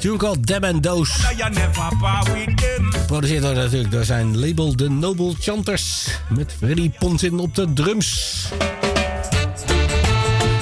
[0.00, 1.10] Tune called Dem and Doos.
[2.90, 6.08] Geproduceerd door natuurlijk door zijn label The Noble Chanters.
[6.28, 8.44] Met Freddy Ponsin op de drums.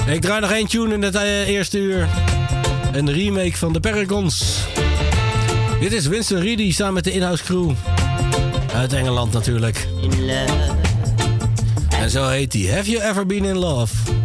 [0.07, 2.09] Ik draai nog één tune in het eh, eerste uur.
[2.93, 4.45] Een remake van de Paragons.
[5.81, 7.71] Dit is Winston Reedy samen met de inhouse crew.
[8.75, 9.89] Uit Engeland natuurlijk.
[11.91, 12.63] En zo heet hij.
[12.63, 14.20] Have you ever been in love?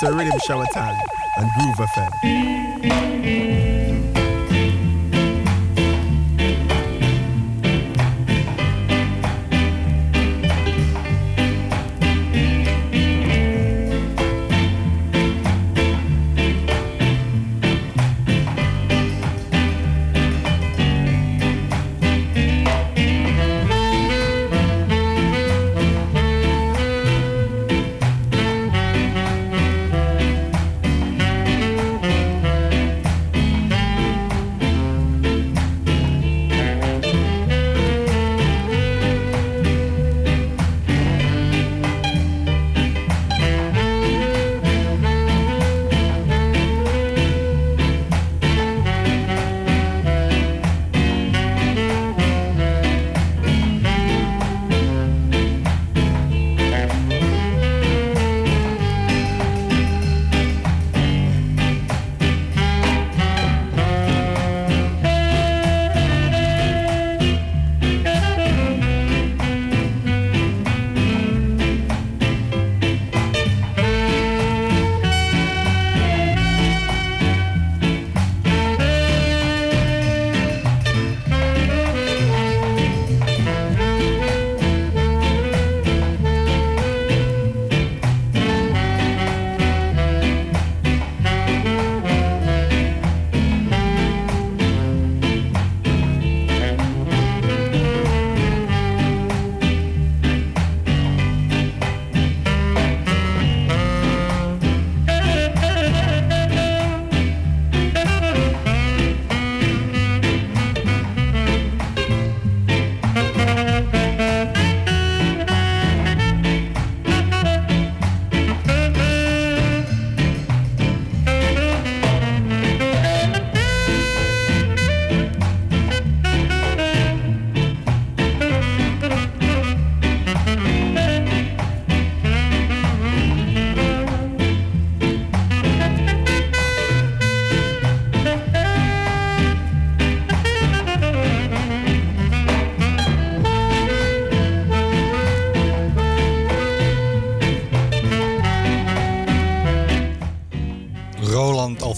[0.00, 0.98] to Rhythm Shower Time
[1.36, 3.09] and Groove FM.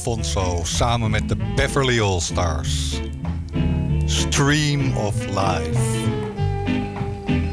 [0.04, 3.00] Alfonso samen met de Beverly All Stars.
[4.04, 5.80] Stream of Life.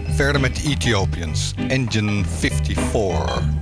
[0.07, 3.58] Verder met de Ethiopians, Engine 54.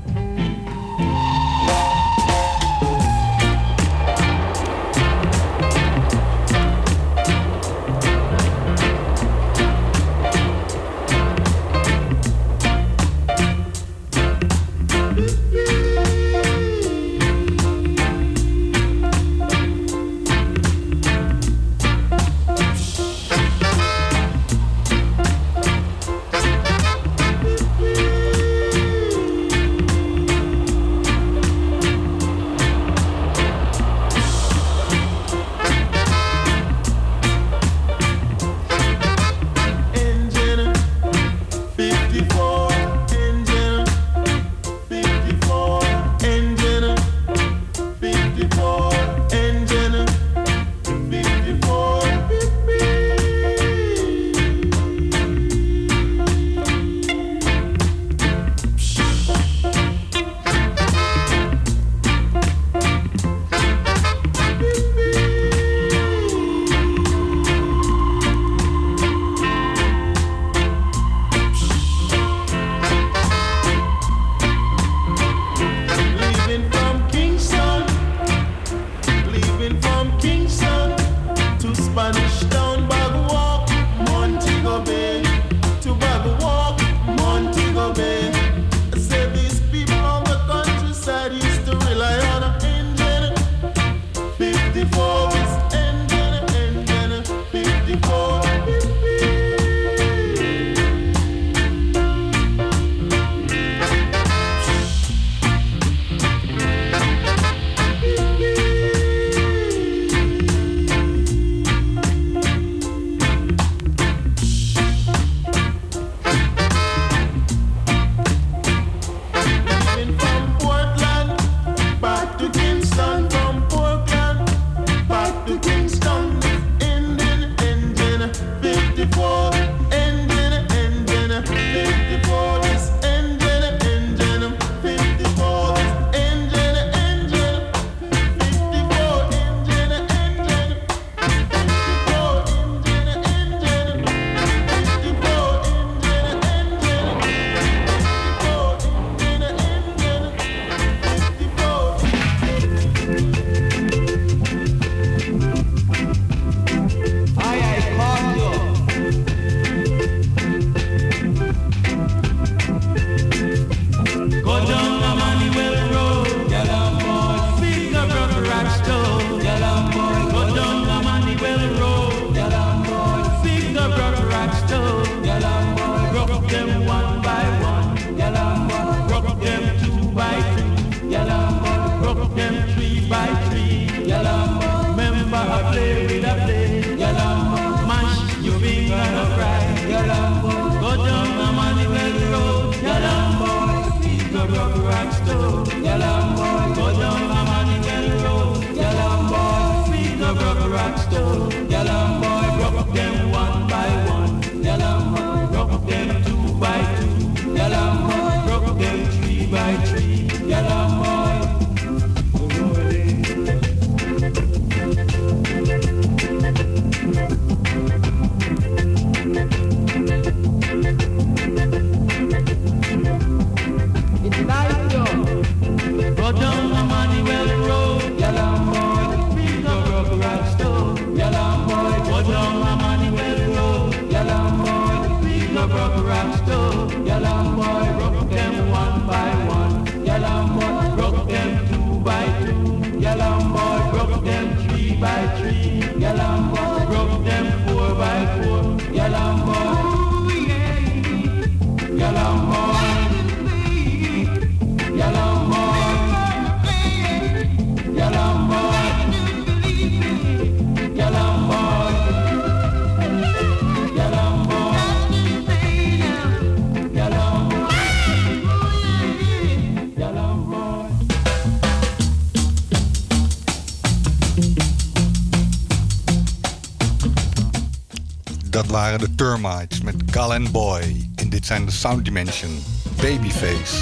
[278.95, 281.09] de Termites met Galen Boy.
[281.15, 282.63] En dit zijn de Sound Dimension,
[282.95, 283.75] Babyface.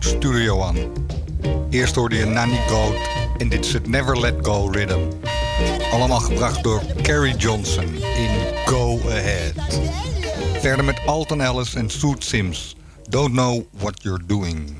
[0.00, 0.88] Studio One.
[1.70, 2.94] Eerst hoorde je Nanny Goat
[3.38, 5.00] en dit is het Never Let Go Rhythm.
[5.92, 8.30] Allemaal gebracht door Carrie Johnson in
[8.64, 9.52] Go Ahead.
[10.60, 12.76] Verder met Alton Ellis en Soot Sims.
[13.08, 14.71] Don't know what you're doing.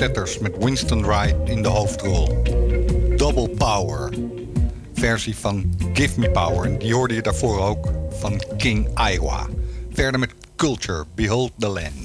[0.00, 2.42] Setters met Winston Wright in de hoofdrol.
[3.16, 4.12] Double Power,
[4.94, 6.64] versie van Give Me Power.
[6.64, 9.46] En die hoorde je daarvoor ook van King Iowa.
[9.92, 11.99] Verder met Culture, Behold the Land.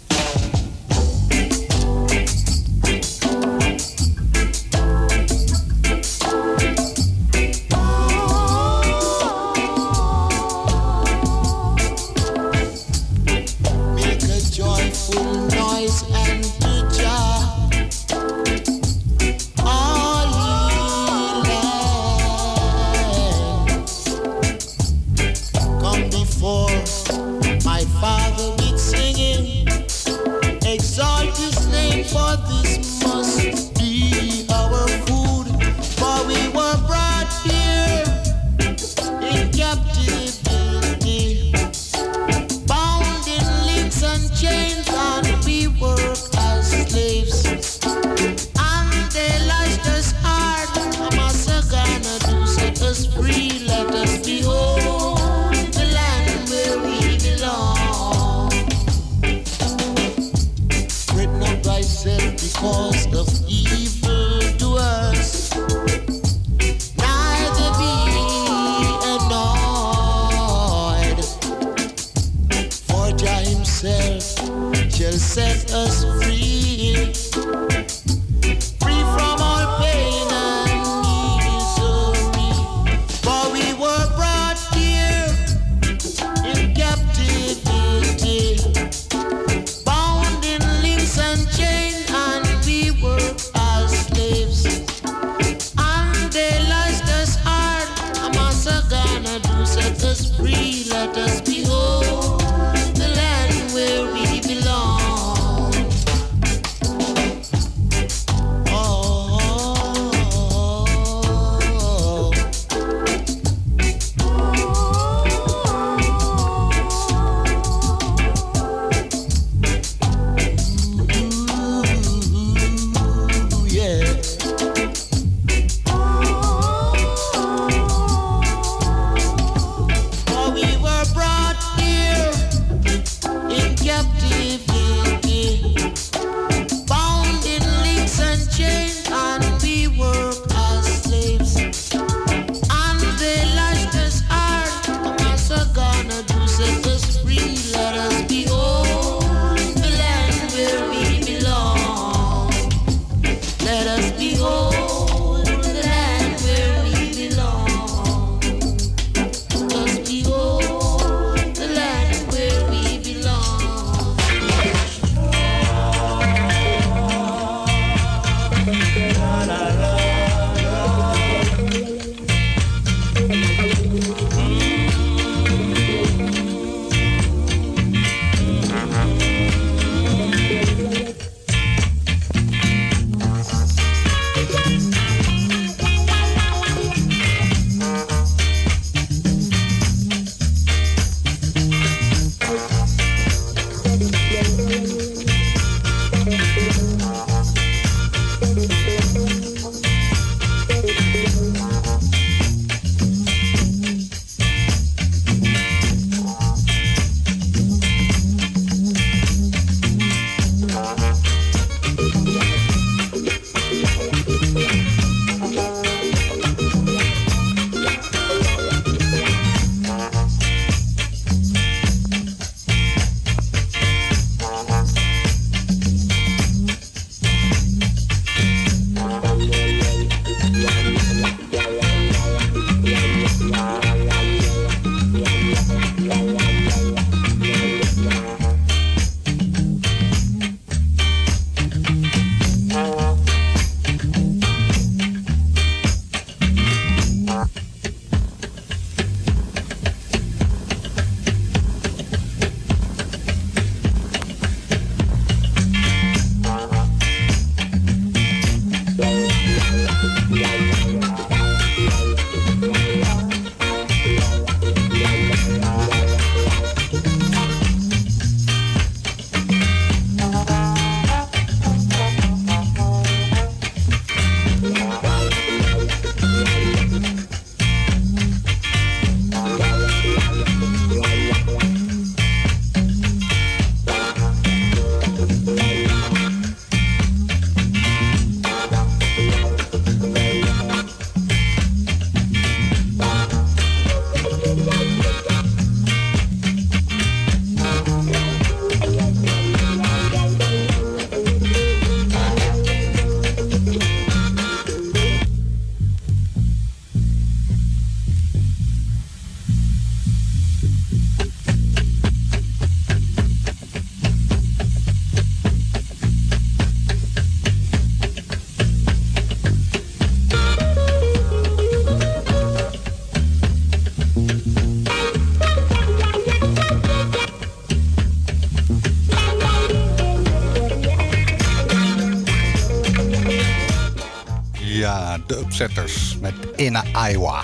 [335.46, 337.44] De Upsetters met Inna Iowa.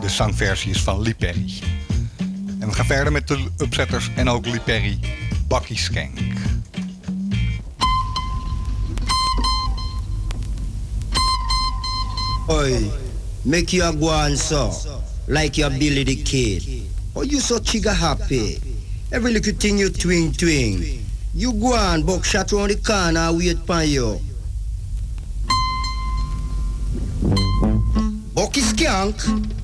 [0.00, 1.52] De zangversie is van Lee Perry.
[2.60, 4.98] En we gaan verder met de Upsetters en ook Lee Perry,
[5.48, 6.18] Bucky Skank.
[12.48, 12.90] Oi,
[13.42, 14.72] make you a go on so,
[15.26, 16.68] like your Billy the Kid.
[17.12, 18.58] Oh, you so trigger happy.
[19.10, 21.00] Every little thing you twing twing.
[21.34, 24.31] You go on, buckshot round the corner, wait for you.
[29.10, 29.61] funk.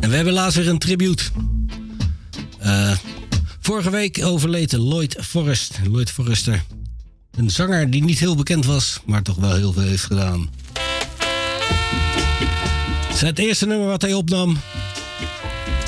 [0.00, 1.22] En we hebben laatst weer een tribute.
[2.58, 2.96] Eh,
[3.60, 5.78] vorige week overleed Lloyd Forrest.
[5.84, 6.64] Lloyd Forrester.
[7.30, 10.50] Een zanger die niet heel bekend was, maar toch wel heel veel heeft gedaan.
[13.14, 14.56] Zijn het eerste nummer wat hij opnam.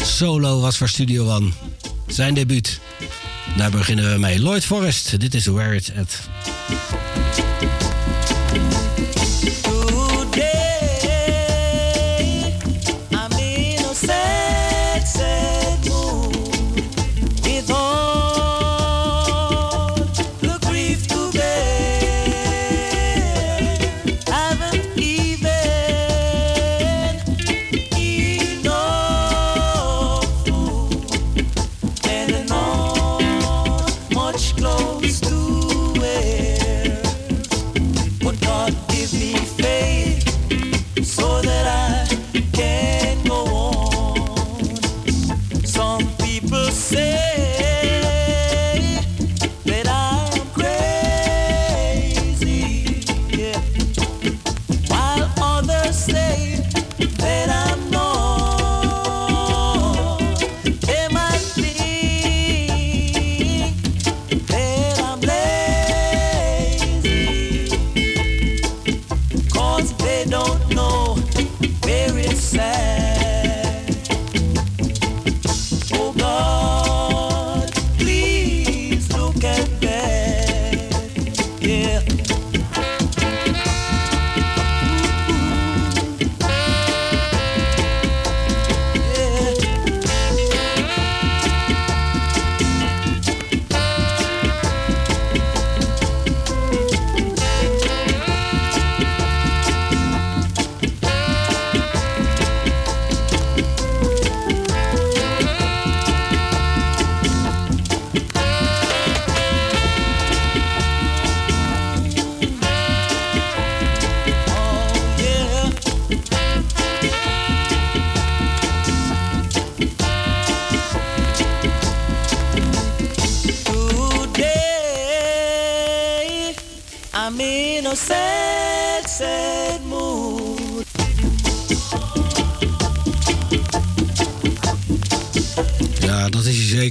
[0.03, 1.51] Solo was voor Studio One.
[2.07, 2.81] Zijn debuut.
[3.57, 4.39] Daar beginnen we mee.
[4.39, 6.30] Lloyd Forrest, dit is Where It's At.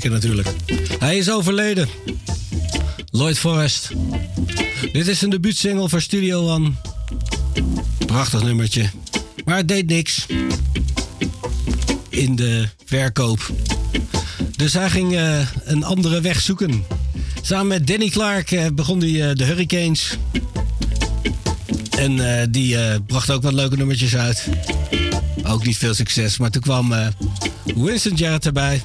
[0.09, 0.47] Natuurlijk.
[0.99, 1.87] Hij is overleden.
[3.11, 3.89] Lloyd Forrest.
[4.91, 6.71] Dit is een debuutsingle voor Studio One.
[8.05, 8.89] Prachtig nummertje.
[9.45, 10.25] Maar het deed niks.
[12.09, 13.51] In de verkoop.
[14.55, 16.85] Dus hij ging eh, een andere weg zoeken.
[17.41, 20.17] Samen met Danny Clark eh, begon hij eh, de Hurricanes.
[21.97, 24.47] En die bracht ook wat leuke nummertjes uit.
[25.43, 26.37] Ook niet veel succes.
[26.37, 26.93] Maar toen kwam
[27.75, 28.81] Winston Jarrett erbij.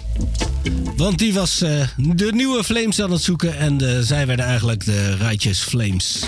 [0.96, 3.56] Want die was eh, de nieuwe Flames aan het zoeken.
[3.56, 6.24] En eh, zij werden eigenlijk de Righteous Flames.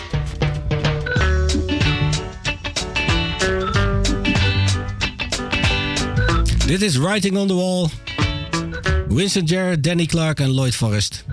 [6.67, 7.89] Dit is Writing on the Wall.
[9.09, 11.25] Winston Jarrett, Danny Clark en Lloyd Forrest.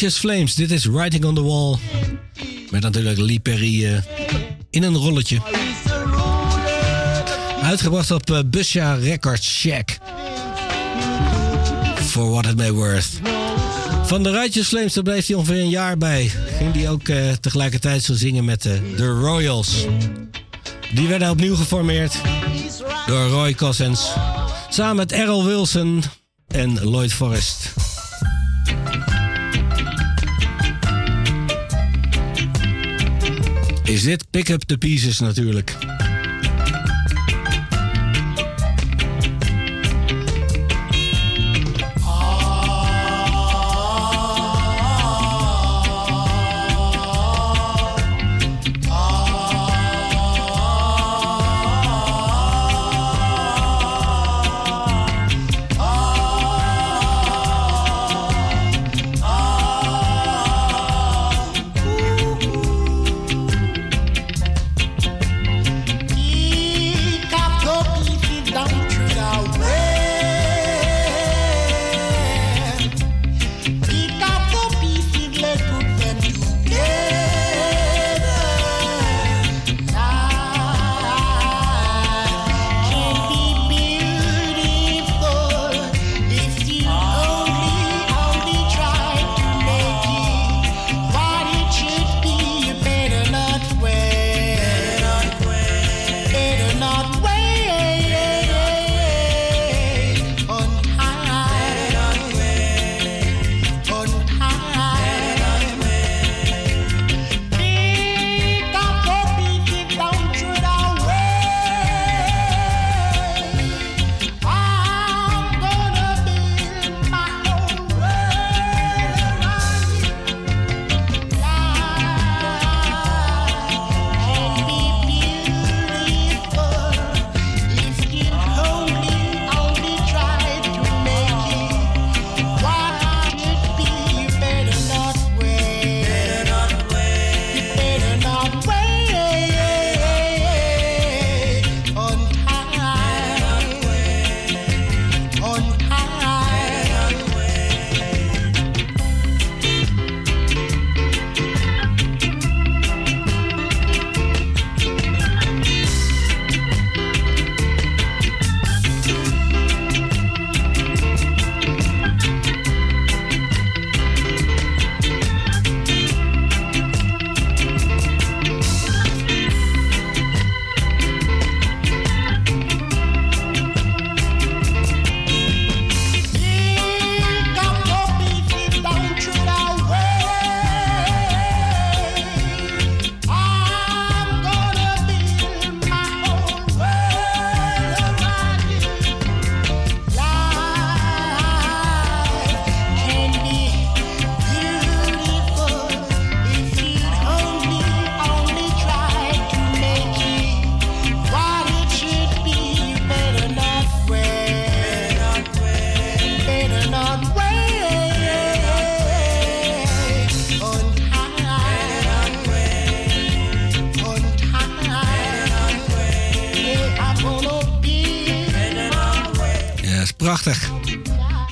[0.00, 0.54] Righteous Flames.
[0.54, 1.78] Dit is Writing on the Wall.
[2.70, 4.02] Met natuurlijk Lee Perry eh,
[4.70, 5.38] in een rolletje.
[7.62, 9.98] Uitgebracht op eh, Busha Records Shack.
[11.96, 13.08] For what it may worth.
[14.04, 16.30] Van de Righteous Flames, daar bleef hij ongeveer een jaar bij.
[16.58, 18.62] Ging hij ook eh, tegelijkertijd zo zingen met
[18.96, 19.86] de Royals.
[20.94, 22.14] Die werden opnieuw geformeerd
[23.06, 24.10] door Roy Cousins.
[24.70, 26.02] Samen met Errol Wilson
[26.46, 27.59] en Lloyd Forrest.
[33.90, 35.76] Is dit Pick Up The Pieces natuurlijk.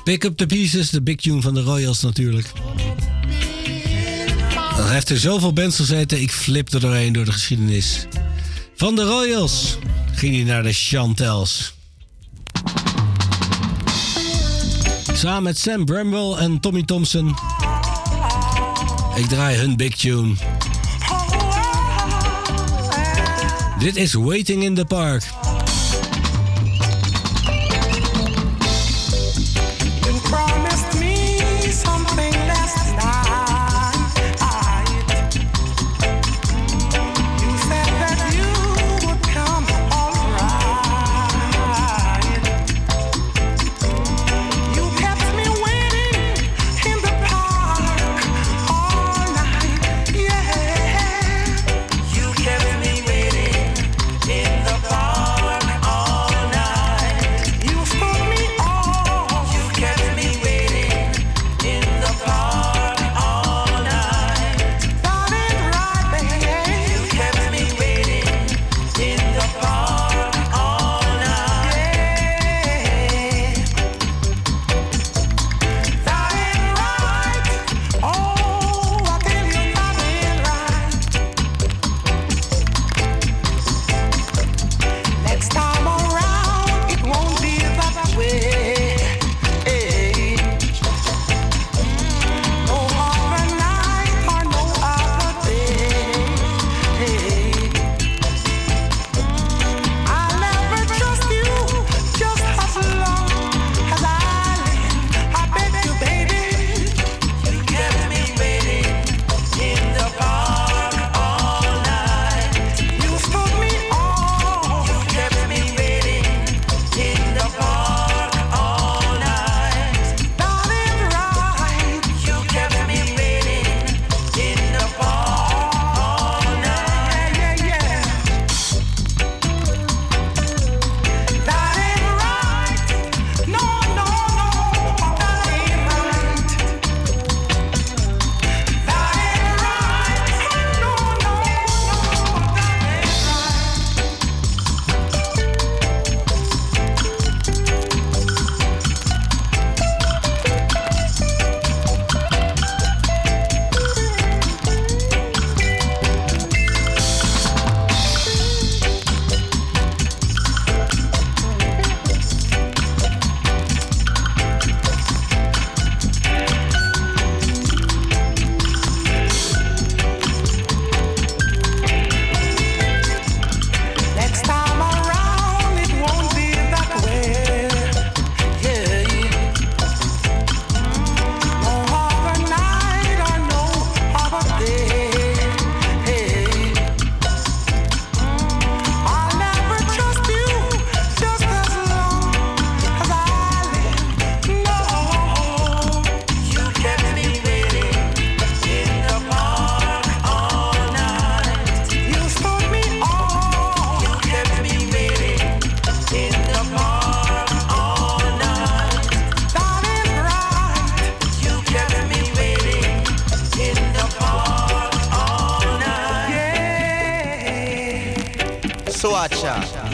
[0.09, 2.53] Pick up the pieces, de big tune van de Royals natuurlijk.
[4.77, 8.07] Er heeft er zoveel bands gezeten, ik flip er doorheen door de geschiedenis.
[8.77, 9.79] Van de Royals
[10.13, 11.75] ging hij naar de Chantels.
[15.15, 17.29] Samen met Sam Bramwell en Tommy Thompson.
[19.15, 20.35] Ik draai hun big tune.
[23.79, 25.38] Dit is Waiting in the Park.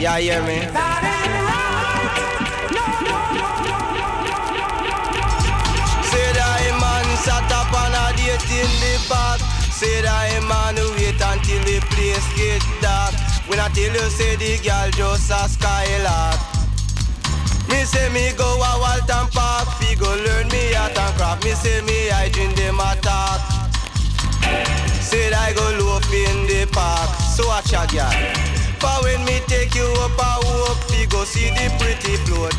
[0.05, 0.61] Yeah, hear me?
[0.61, 0.69] Say
[6.37, 9.41] that man sat up on a date in the park.
[9.73, 13.17] Say that man wait until the place get dark.
[13.49, 16.37] When I tell you say the girl just a skylark.
[17.73, 21.45] Me say me go a Walton Park, fi go learn me art and craft.
[21.49, 23.41] Me say me I drink them attack.
[25.01, 28.44] Said I go loaf in the park, so watch a girl.
[28.85, 32.53] For when me take you up a hope, fi go see the pretty float.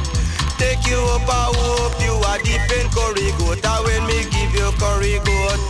[0.58, 3.62] Take you up a hope, you are deep in curry goat.
[3.62, 5.62] And when me give you curry goat,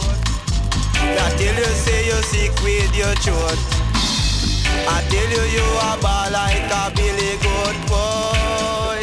[0.95, 3.59] I tell you say you sick with your throat.
[4.87, 8.99] I tell you you a ball like a billy goat boy.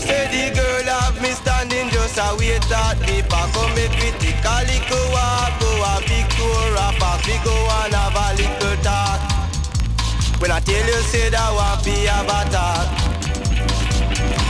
[0.00, 3.52] Say the girl have me standing just a wait at the park.
[3.52, 5.12] Come make me take a little
[10.42, 12.90] When I tell you say that one be a batak.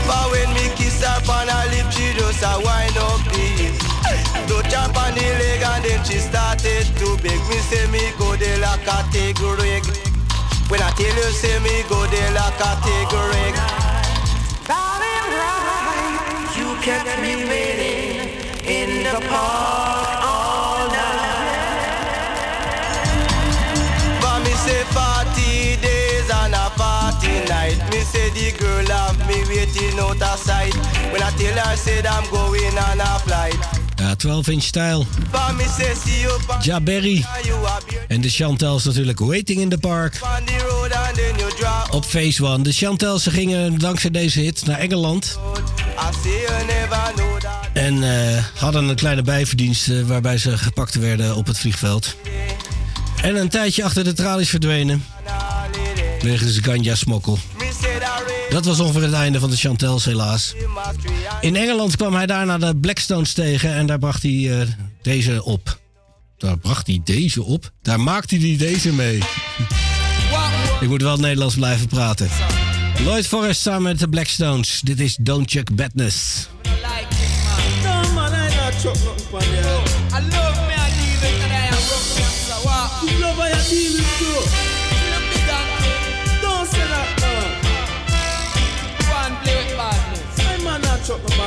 [0.08, 3.76] But when me kiss her on her lip, she just a wind up hip.
[4.48, 8.34] Touch her on the leg and then she started to beg me say me go
[8.40, 9.84] de la category.
[10.72, 13.52] When I tell you say me go de la category.
[16.56, 18.32] You kept me waiting
[18.64, 19.91] in the park
[29.98, 30.74] out of sight.
[31.12, 33.58] When I tell her said I'm going on a flight.
[33.96, 35.06] Ja, 12 inch stijl.
[35.30, 37.24] But me say see you on Ja Berry.
[37.42, 40.20] you are here En de Chantels natuurlijk Waiting in the Park.
[41.90, 42.62] Op Phase One.
[42.62, 45.38] De Chantels gingen dankzij deze hit naar Engeland.
[47.72, 52.16] En eh, hadden een kleine bijverdienst eh, waarbij ze gepakt werden op het vliegveld.
[53.22, 55.04] En een tijdje achter de tralies verdwenen.
[56.20, 57.38] Wegens ganja-smokkel.
[58.52, 60.54] Dat was ongeveer het einde van de Chantels helaas.
[61.40, 64.66] In Engeland kwam hij daarna de Blackstones tegen en daar bracht hij eh,
[65.02, 65.80] deze op.
[66.38, 67.70] Daar bracht hij deze op?
[67.82, 69.18] Daar maakte hij deze mee.
[70.80, 72.28] Ik moet wel Nederlands blijven praten.
[73.04, 74.80] Lloyd Forrest samen met de Blackstones.
[74.84, 76.48] Dit is Don't Chuck Badness.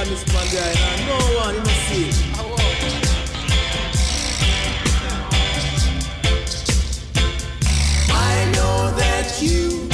[0.06, 2.10] find this man and no one, you know, see.
[8.12, 9.85] I know that you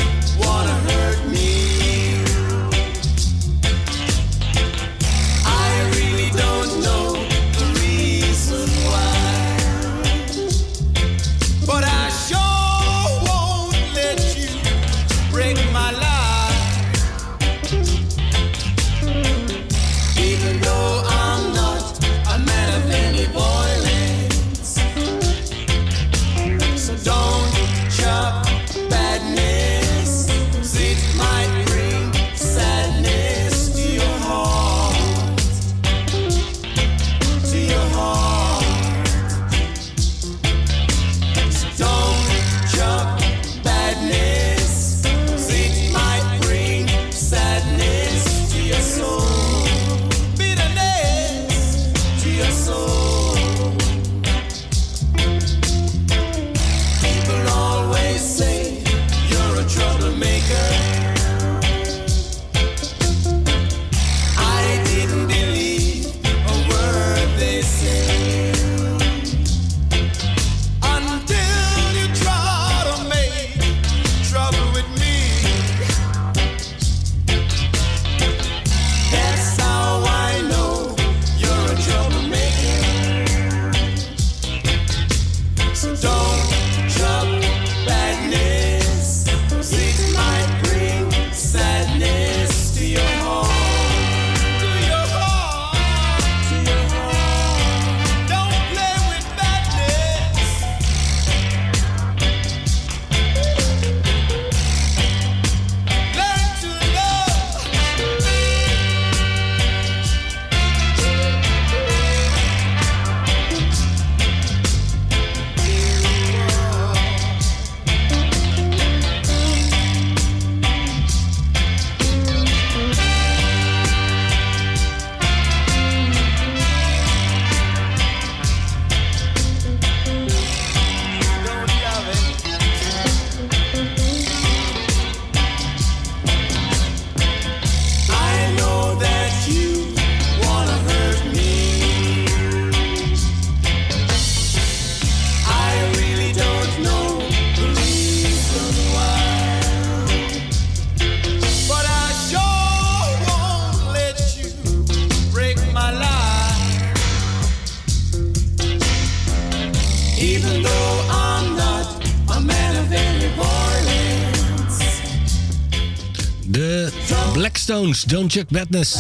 [168.03, 168.95] Don't Chuck Badness.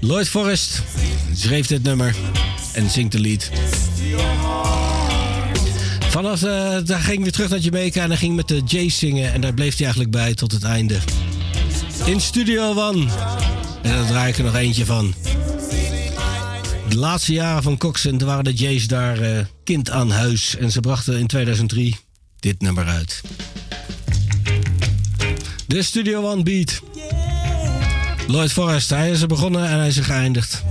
[0.00, 0.82] Lloyd Forrest
[1.34, 2.14] schreef dit nummer
[2.72, 3.50] en zingt de lied.
[6.08, 9.32] Vanaf, eh, daar ging weer terug naar Jamaica en hij ging met de Jays zingen.
[9.32, 10.98] En daar bleef hij eigenlijk bij tot het einde.
[12.04, 13.06] In Studio One.
[13.82, 15.14] En daar draai ik er nog eentje van.
[16.88, 20.56] De laatste jaren van Coxen waren de Jays daar eh, kind aan huis.
[20.56, 21.96] En ze brachten in 2003
[22.40, 23.20] dit nummer uit.
[25.66, 26.80] De Studio One Beat.
[28.26, 30.62] Lloyd Forrest, hij is er begonnen en hij is er geëindigd.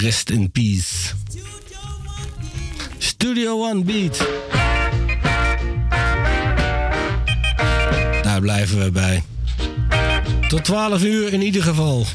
[0.00, 1.14] Rest in peace.
[2.98, 4.26] Studio One Beat.
[8.22, 9.22] Daar blijven we bij.
[10.48, 12.06] Tot 12 uur in ieder geval.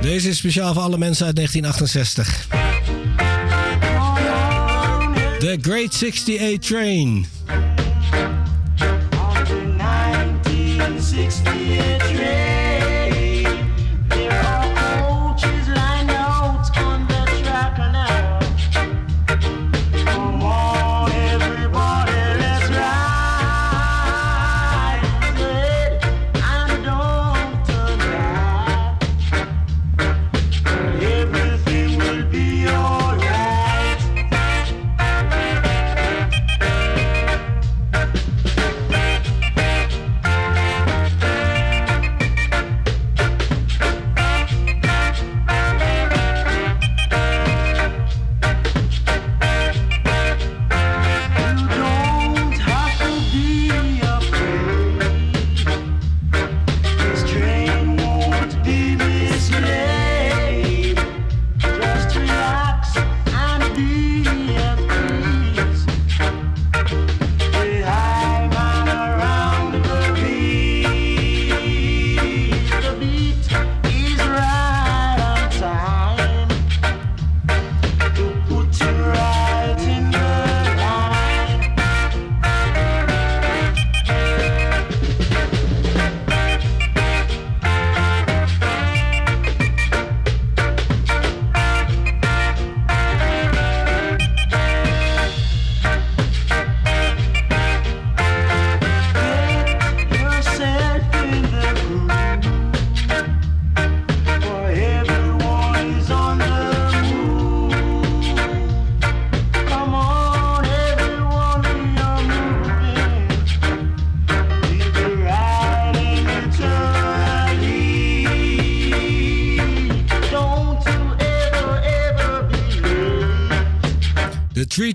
[0.00, 2.46] Deze is speciaal voor alle mensen uit 1968.
[5.38, 7.31] The Great 68 Train.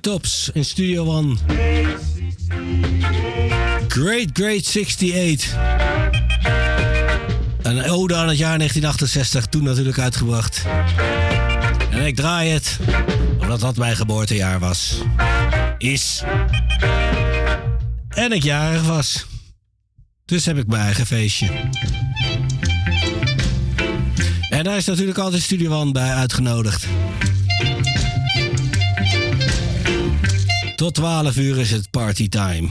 [0.08, 1.36] Tops in Studio One.
[3.88, 5.56] Great Great 68.
[7.62, 10.66] Een ode aan het jaar 1968, toen natuurlijk uitgebracht.
[11.90, 12.80] En ik draai het,
[13.40, 15.02] omdat dat mijn geboortejaar was.
[15.78, 16.24] Is.
[18.10, 19.26] En ik jarig was.
[20.26, 21.50] Dus heb ik mijn eigen feestje.
[24.50, 26.88] En daar is natuurlijk altijd Studio One bij uitgenodigd.
[30.78, 32.68] Tot 12 uur is het partytime.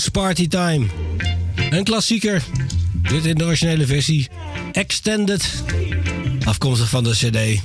[0.00, 0.86] Chiptones, Party Time.
[1.70, 2.42] Een klassieker.
[3.08, 4.28] Dit in de originele versie.
[4.72, 5.62] Extended.
[6.44, 7.60] Afkomstig van de CD.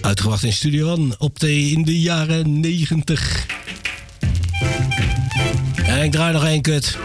[0.00, 3.46] Uitgebracht in Studio One op de, in de jaren 90.
[5.76, 6.98] En ik draai nog één kut.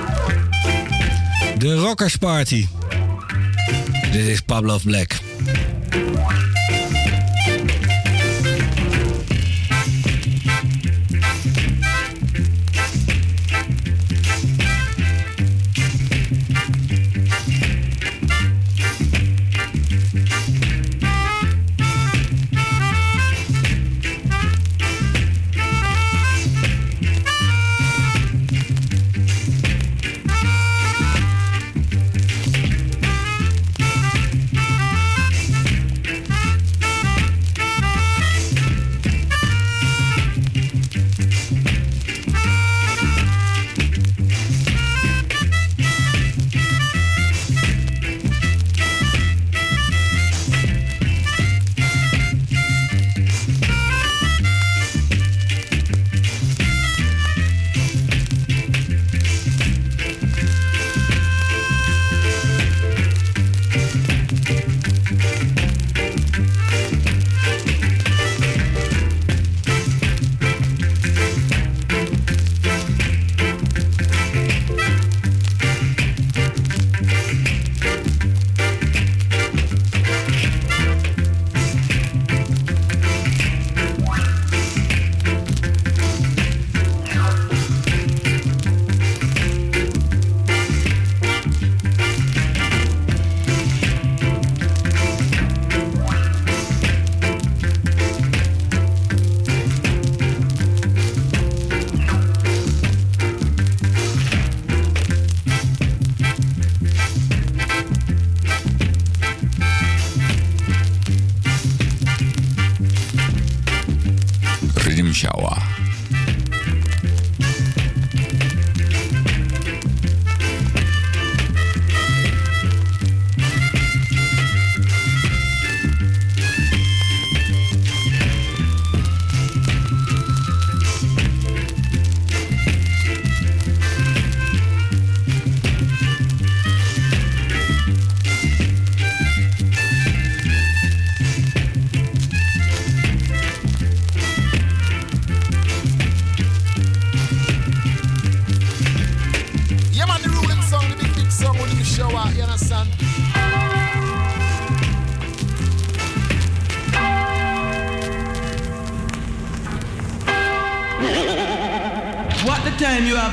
[1.57, 2.67] De Rockers Party.
[4.11, 5.18] Dit is Pablo Black.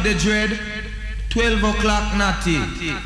[0.06, 0.56] The dread?
[1.30, 3.05] 12 o'clock natty.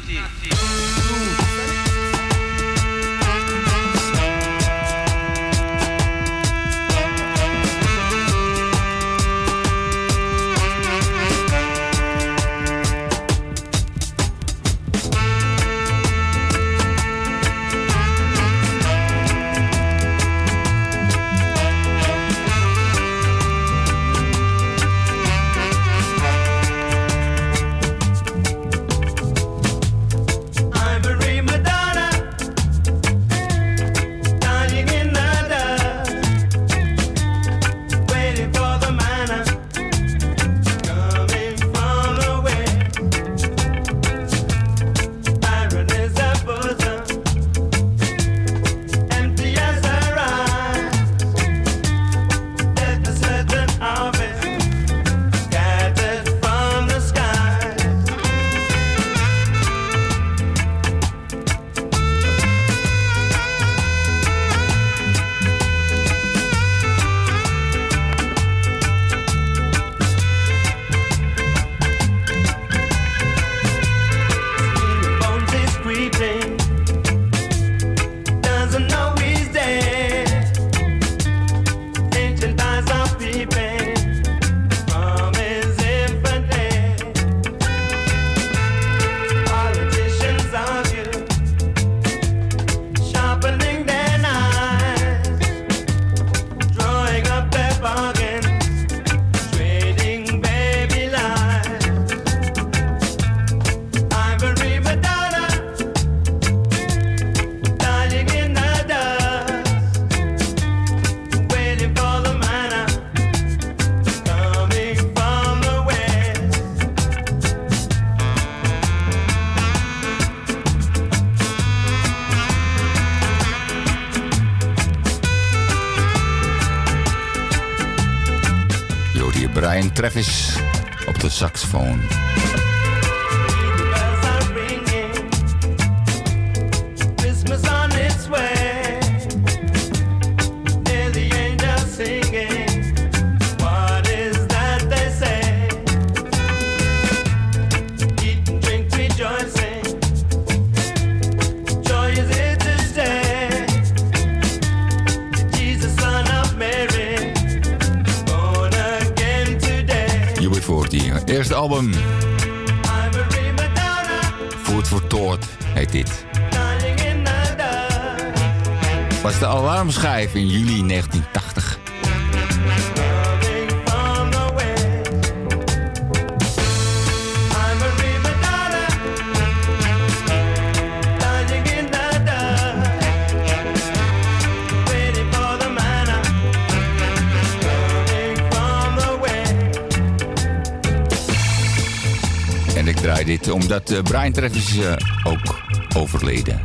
[194.01, 195.61] Eh, Brian Treff is eh, ook
[195.97, 196.61] overleden.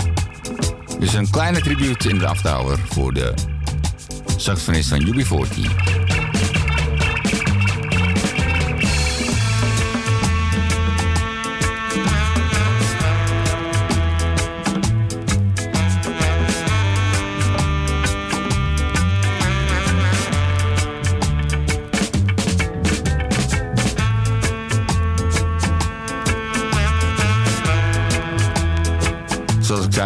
[0.99, 3.33] Dus een kleine tribuut in de aftower voor de
[4.37, 5.94] saxofonist van UB40.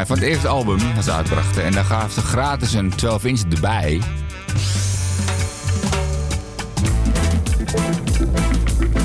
[0.06, 1.64] van het eerste album dat ze uitbrachten.
[1.64, 4.02] En daar gaven ze gratis een 12-inch erbij.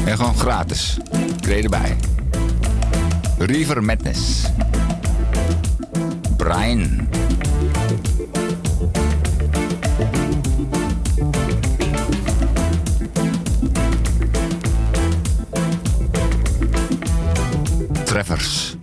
[0.05, 0.99] En gewoon gratis.
[1.41, 1.97] Kreeg erbij.
[3.39, 4.43] River Madness.
[6.37, 7.09] Brian.
[18.05, 18.74] Treffers.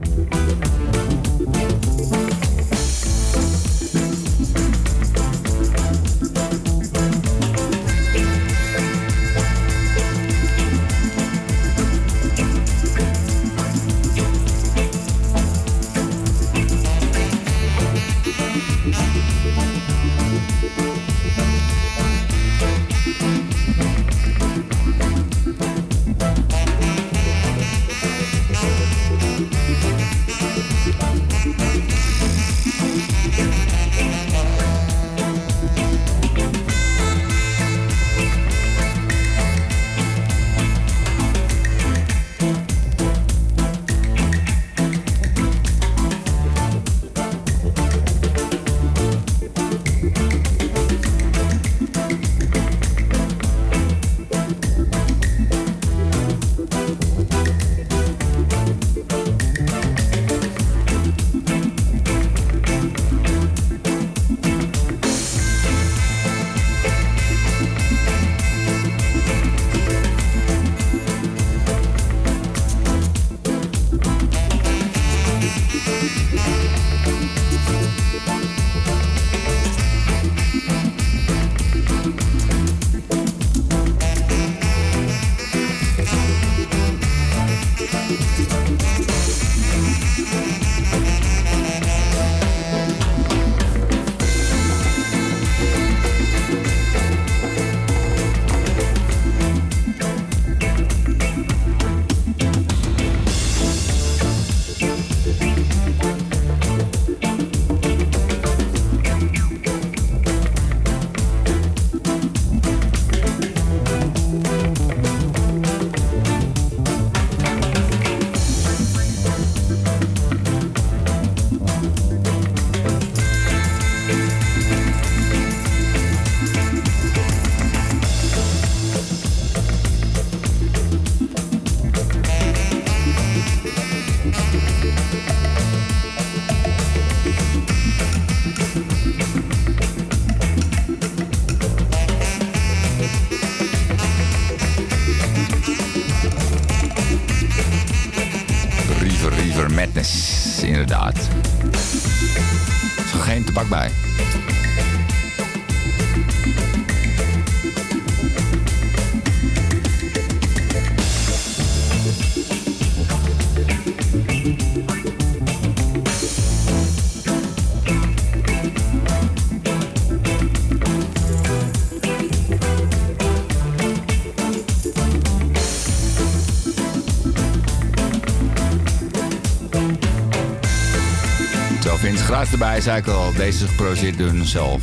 [182.61, 183.37] Erbij, zei ik.
[183.37, 184.81] Deze is geproduceerd door.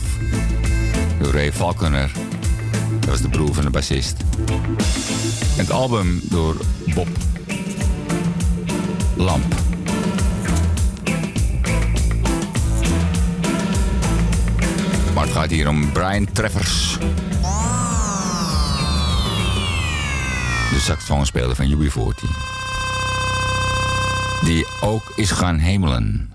[1.21, 2.11] Door Ray Falconer.
[3.01, 4.17] Dat was de broer van de bassist.
[5.57, 6.57] Het album door
[6.95, 7.09] Bob
[9.17, 9.55] Lamp.
[15.15, 16.99] Maar het gaat hier om Brian Treffers.
[20.71, 22.29] De saxofoonspeler van UB40.
[24.45, 26.28] Die ook is gaan hemelen.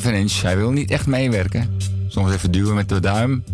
[0.00, 0.42] 7 inch.
[0.42, 1.76] Hij wil niet echt meewerken.
[2.08, 3.44] Soms even duwen met de duim.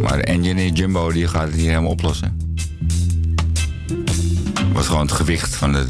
[0.00, 2.56] Maar de engineer Jumbo die gaat het hier helemaal oplossen.
[4.72, 5.86] Was gewoon het gewicht van, de,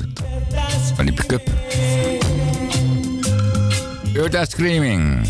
[0.94, 1.50] van die pick-up.
[4.14, 5.26] Eartha Screaming.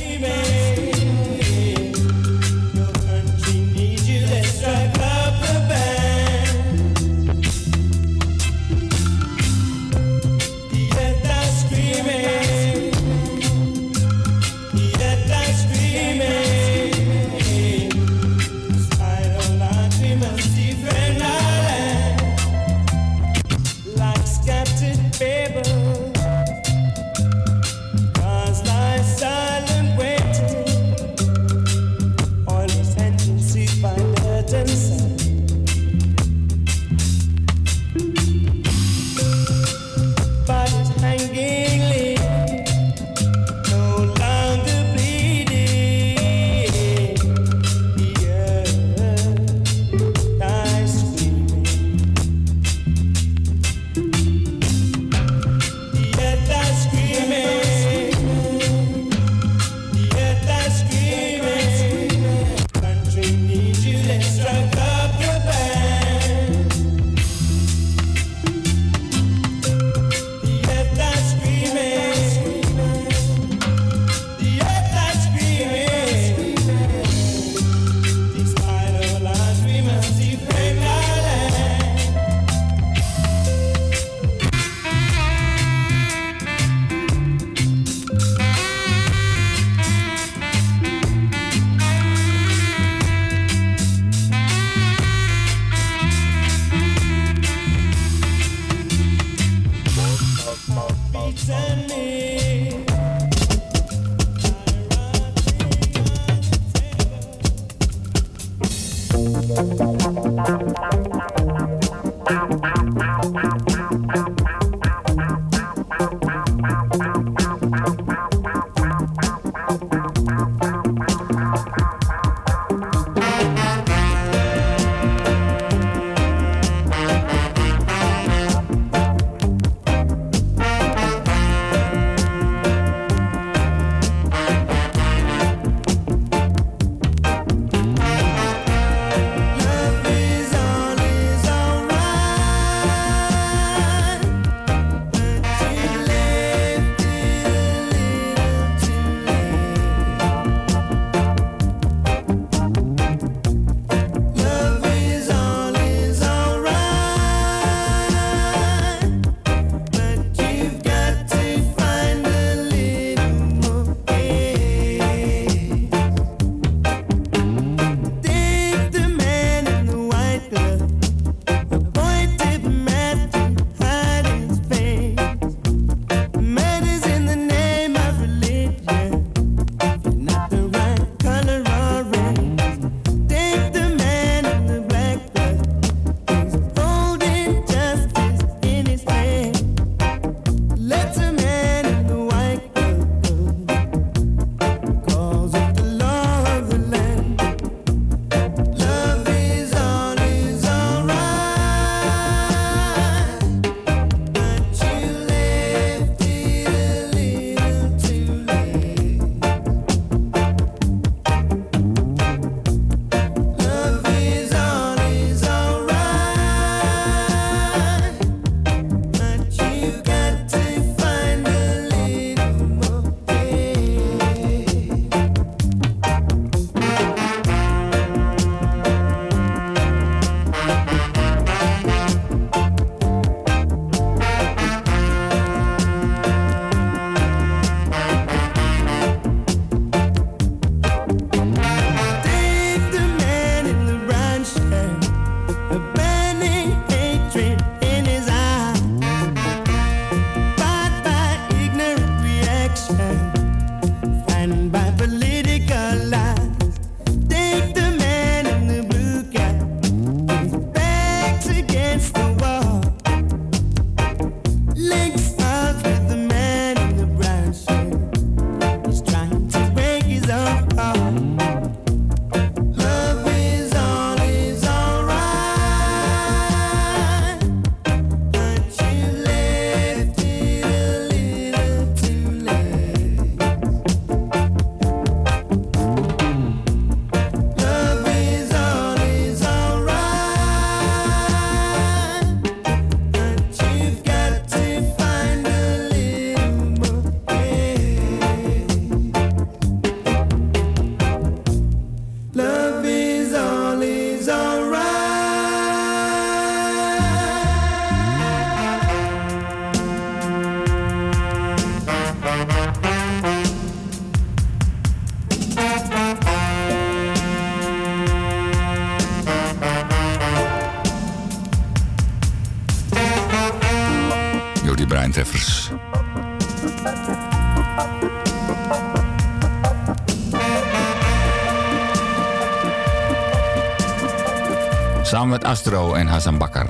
[335.24, 336.66] Samen met Astro en Hassan Bakker.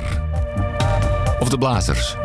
[1.38, 2.16] Of de Blazers.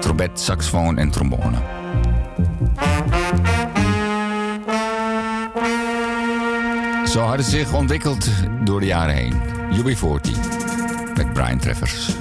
[0.00, 1.56] Trompet, saxofoon en trombone.
[7.06, 8.28] Zo hadden ze zich ontwikkeld
[8.64, 9.40] door de jaren heen.
[9.72, 10.30] UB40
[11.14, 12.16] met Brian Treffers.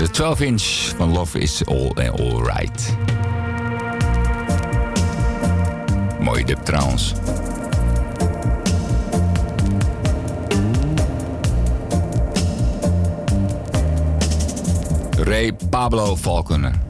[0.00, 0.62] De 12 inch
[0.96, 2.96] van Love is All and All Right.
[6.20, 7.12] Mooie dip trouwens.
[15.18, 16.89] Ray Pablo Falconer.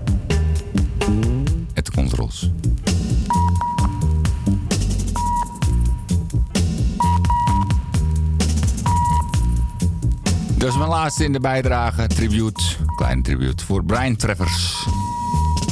[10.71, 12.07] Dat is mijn laatste in de bijdrage.
[12.07, 12.63] Tribute,
[12.97, 14.87] kleine tribute voor Brian Treffers,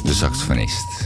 [0.05, 0.98] de saxofonist.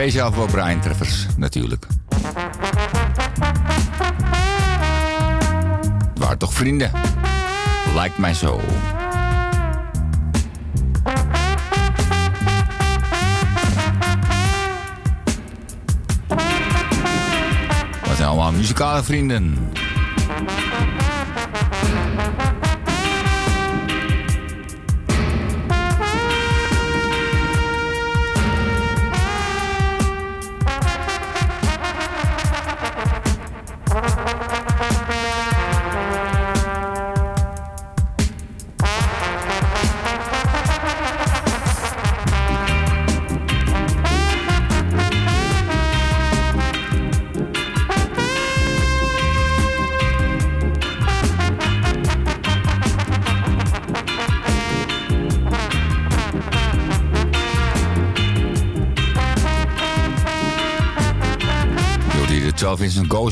[0.00, 1.86] Speciaal voor Brian Treffers natuurlijk.
[6.14, 6.90] Waar toch vrienden?
[7.94, 8.60] Lijkt mij zo.
[18.06, 19.72] Wat zijn allemaal muzikale vrienden?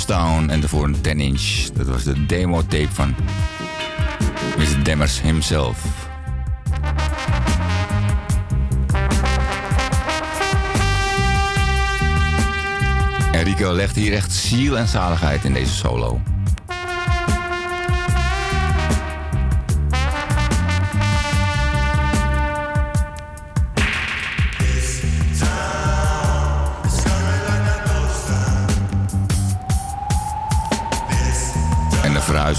[0.08, 1.68] En daarvoor een 10 inch.
[1.74, 3.14] Dat was de demo tape van
[4.58, 4.82] Mr.
[4.82, 5.84] Demmers himself.
[13.32, 16.20] Enrico legt hier echt ziel en zaligheid in deze solo.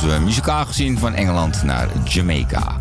[0.01, 2.78] we eh, muzikaal gezien van Engeland naar Jamaica.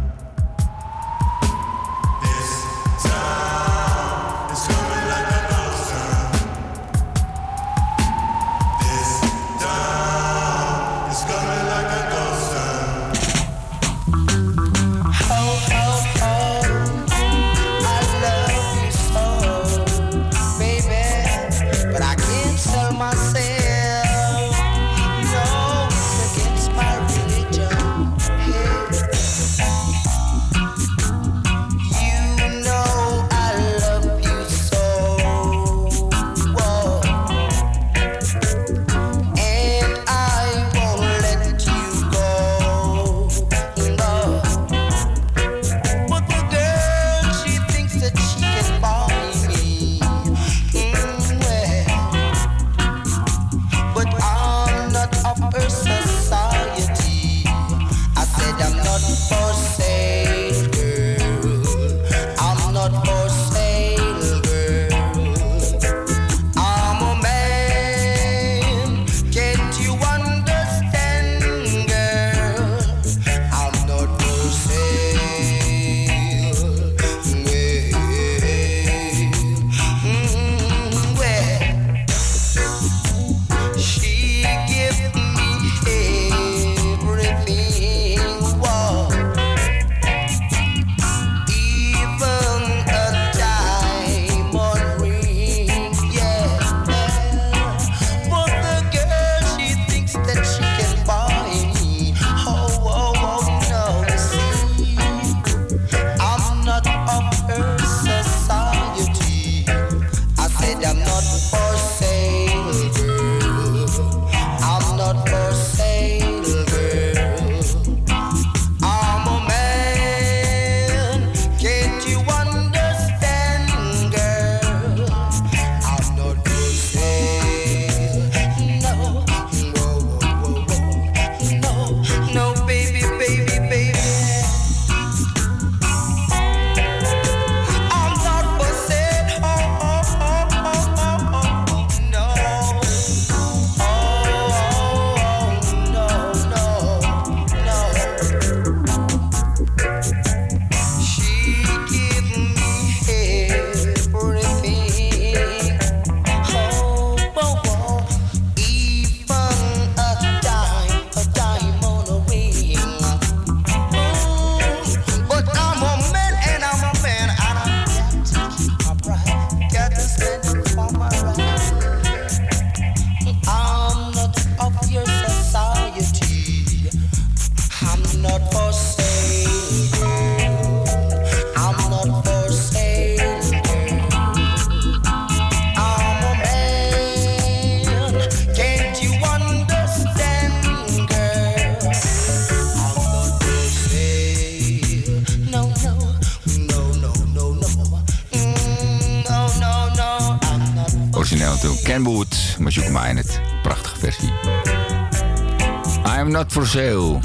[206.67, 207.19] Sale.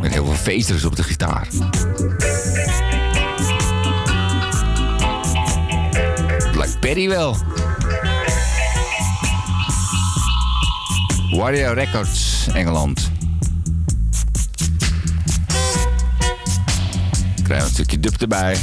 [0.00, 1.48] Met heel veel feesters op de gitaar.
[6.52, 7.36] Black Perry wel.
[11.30, 13.10] Warrior Records, Engeland.
[17.42, 18.56] Krijgen een stukje dub erbij.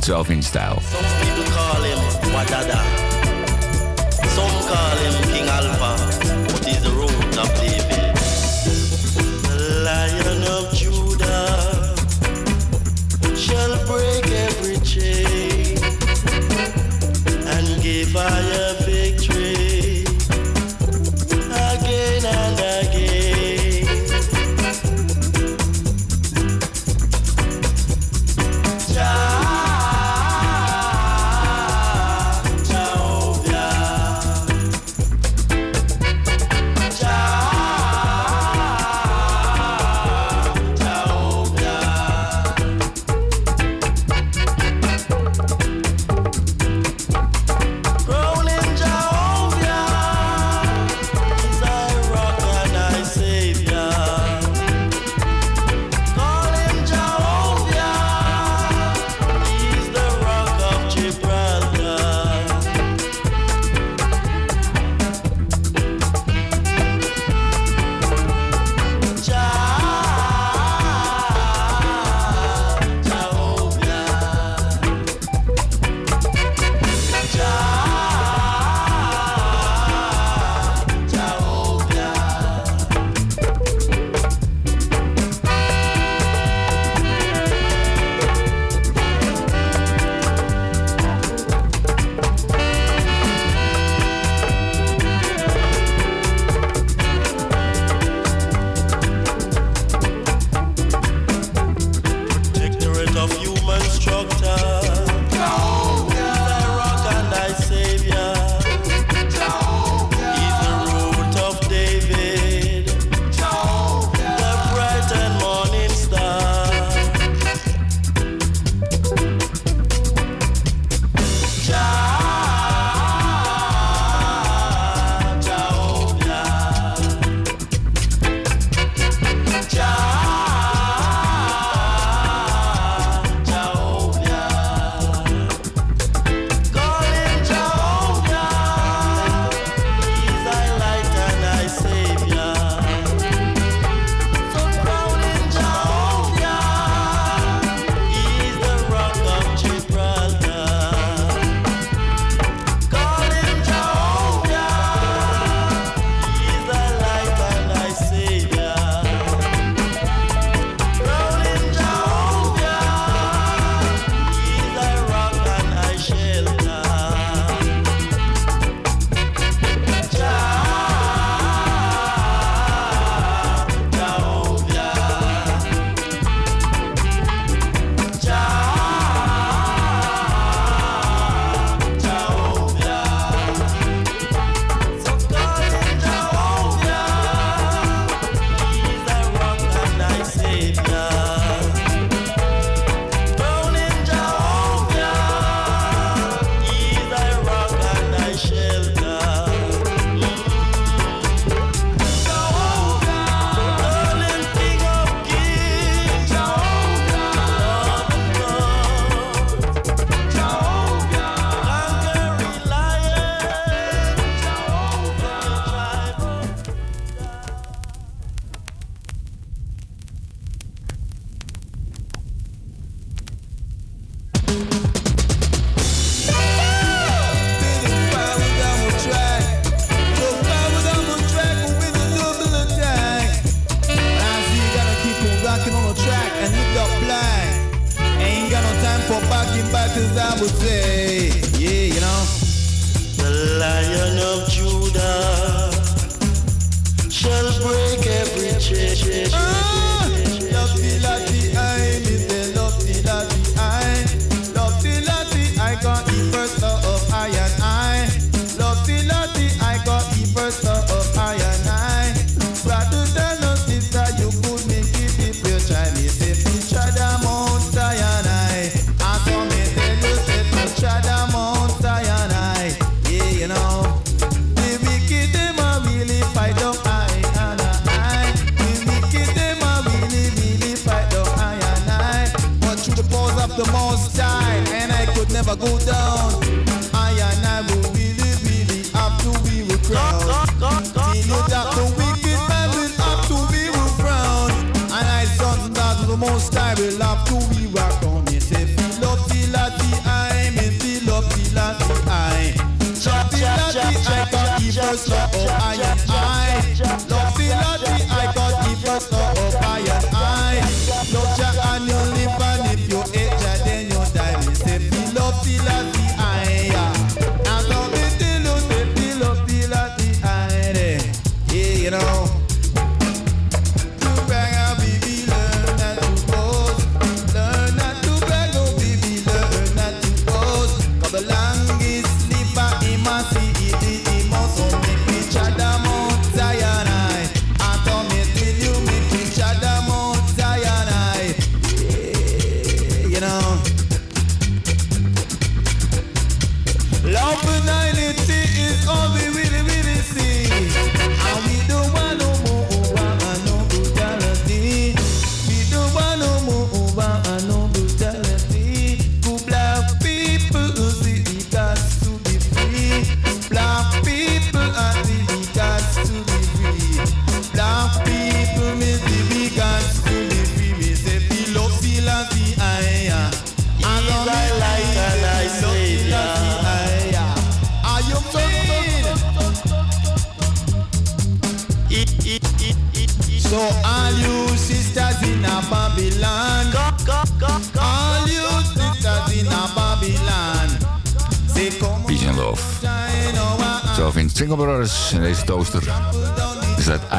[0.00, 0.78] Zelf in stijl.
[1.20, 3.03] People call him Wadada.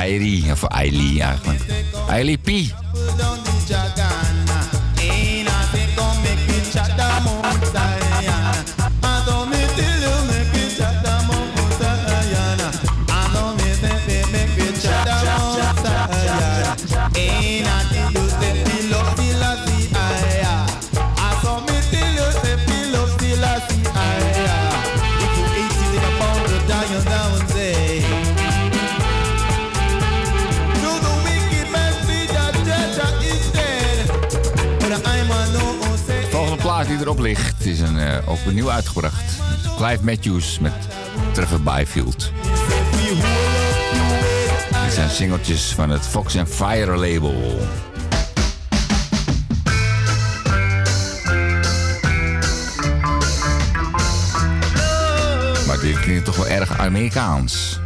[0.05, 1.61] Airi, of Aili eigenlijk.
[2.07, 2.64] Aili P.
[40.01, 40.73] Matthews met
[41.31, 42.31] Trevor Byfield.
[44.83, 47.59] Dit zijn singeltjes van het Fox and Fire label.
[55.67, 57.79] Maar dit klinkt toch wel erg Amerikaans.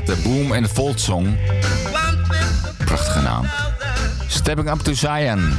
[0.00, 1.36] De eh, Boom en Voltsong.
[2.84, 3.46] Prachtige naam.
[4.26, 5.52] Stepping Up to Zion.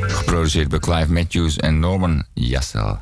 [0.00, 2.98] Geproduceerd door Clive Matthews en Norman Yassel.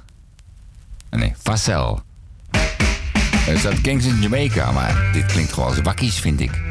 [1.10, 2.02] Ah, nee, Vassel.
[2.50, 6.61] Eh, er staat Kings in Jamaica, maar dit klinkt gewoon als wakkies, vind ik.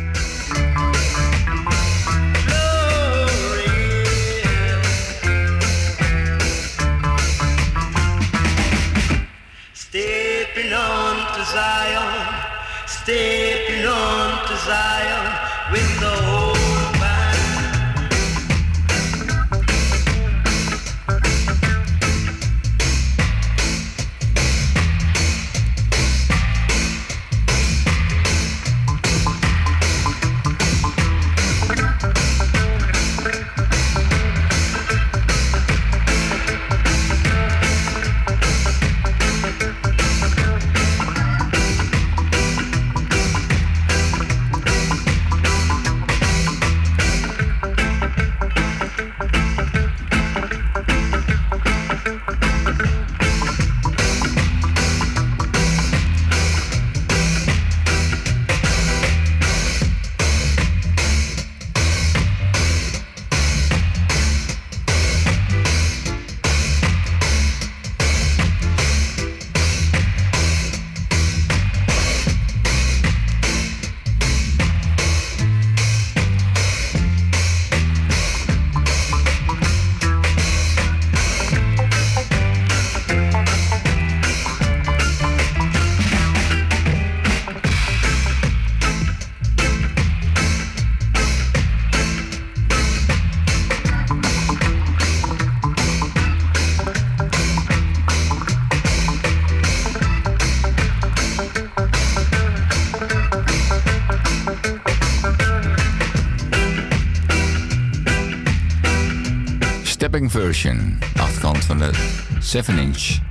[112.52, 113.22] 7 inch.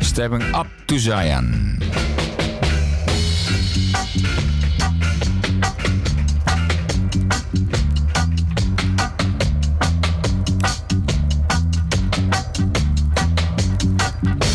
[0.00, 1.78] Stepping up to Zion.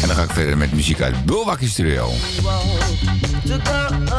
[0.02, 2.10] En dan ga ik verder met muziek uit Bulwakkie Studio.
[2.42, 4.13] Wow.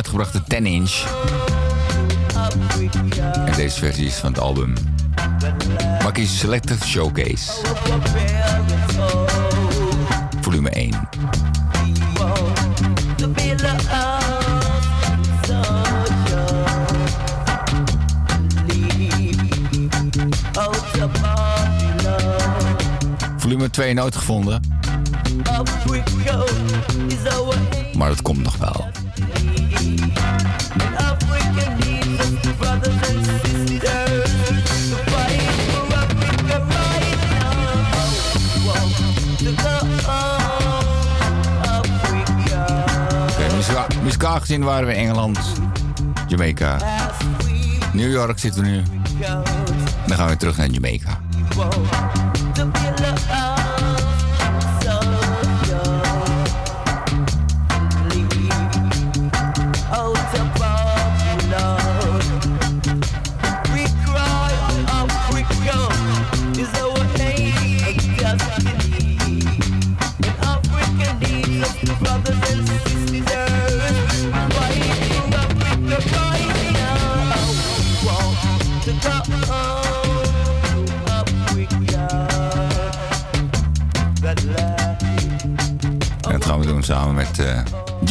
[0.00, 1.04] uitgebrachte 10 inch.
[3.46, 4.74] En deze versie is van het album
[6.04, 7.52] Bucky Selective Showcase.
[10.40, 11.08] Volume 1.
[23.36, 24.60] Volume 2 nooit gevonden.
[27.96, 28.99] Maar dat komt nog wel.
[44.40, 45.38] 2018 waren we in Engeland,
[46.28, 46.78] Jamaica.
[47.92, 48.82] New York zitten we nu.
[50.06, 51.19] Dan gaan we terug naar Jamaica.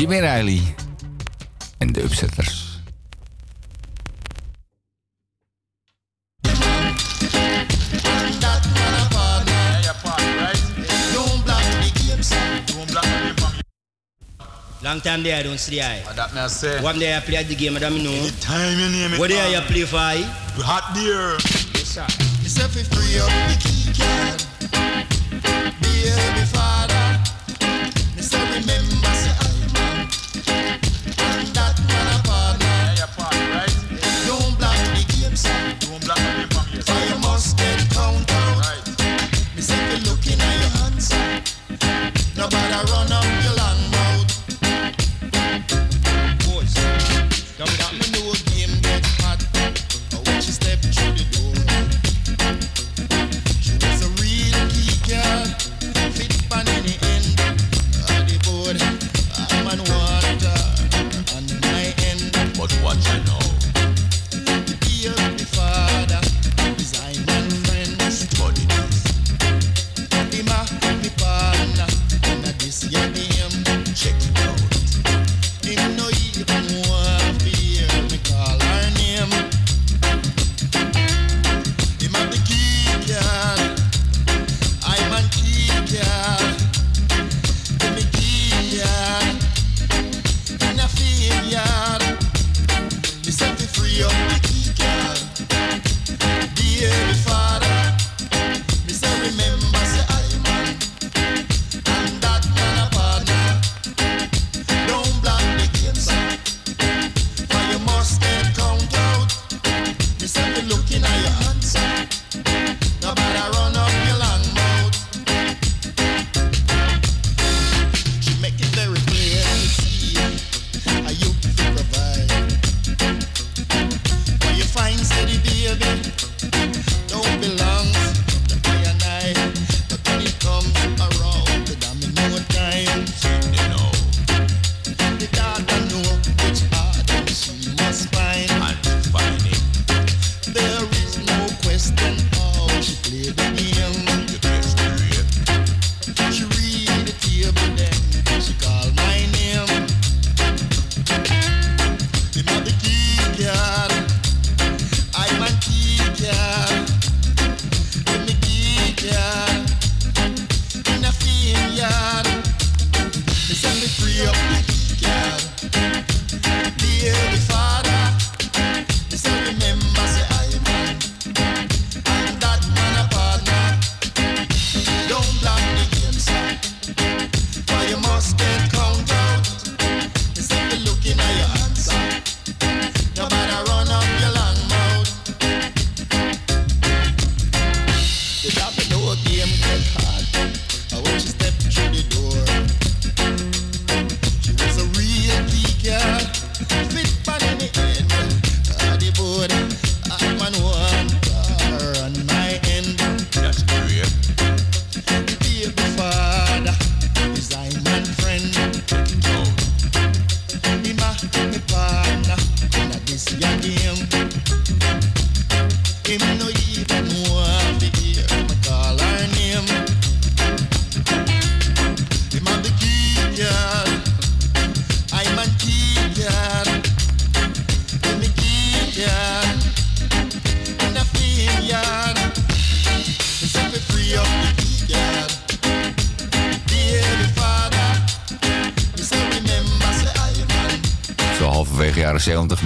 [0.09, 0.61] Bibi Riley
[1.81, 2.01] en de
[14.81, 16.01] Long time there, I don't see I.
[16.15, 16.81] That me I say.
[16.81, 18.09] One day I play at the game, I don't know.
[18.09, 19.19] Any time you name it.
[19.19, 19.97] What day I play for
[20.65, 21.37] Hot beer.
[21.75, 22.05] Yes, sir.
[22.41, 23.68] It's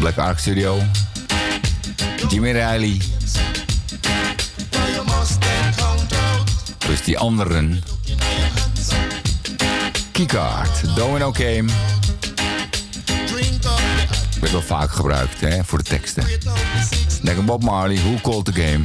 [0.04, 0.82] Black Ark Studio.
[2.30, 3.02] Jimmy Riley.
[6.88, 7.84] Dus die anderen.
[10.12, 11.66] Keycard, Domino Game.
[14.40, 16.24] Werd wel vaak gebruikt hè, voor de teksten.
[17.22, 18.84] Lekker Bob Marley, Who Called the Game.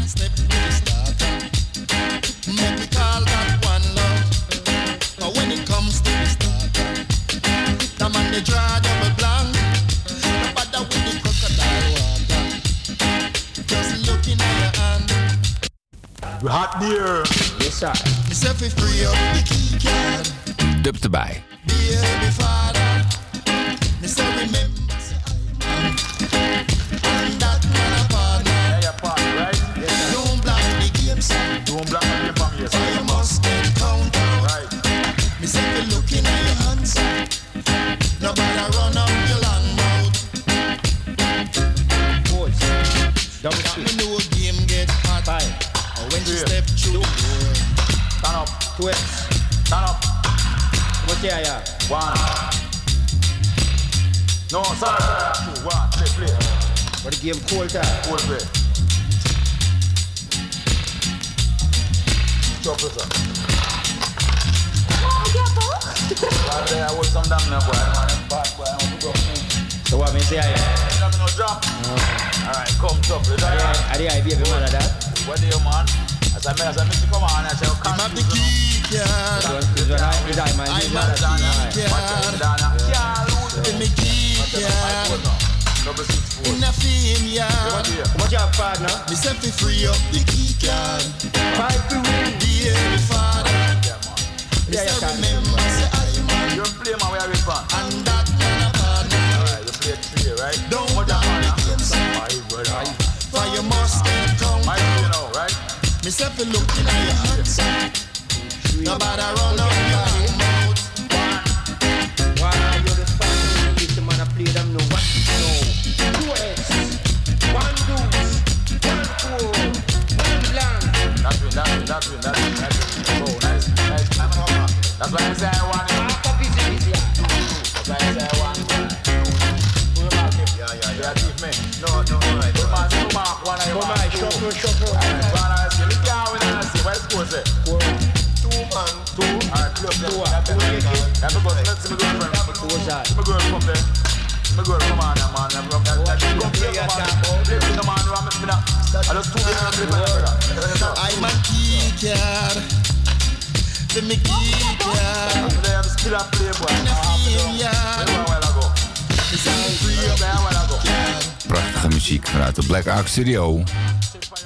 [163.09, 163.63] studio,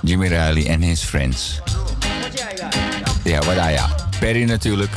[0.03, 1.61] Jimmy Riley en his friends.
[3.25, 3.89] Ja, wat ja.
[4.21, 4.91] Perry natuurlijk.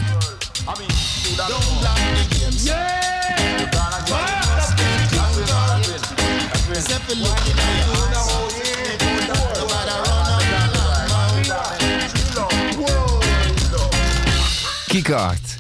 [14.87, 15.57] Keycard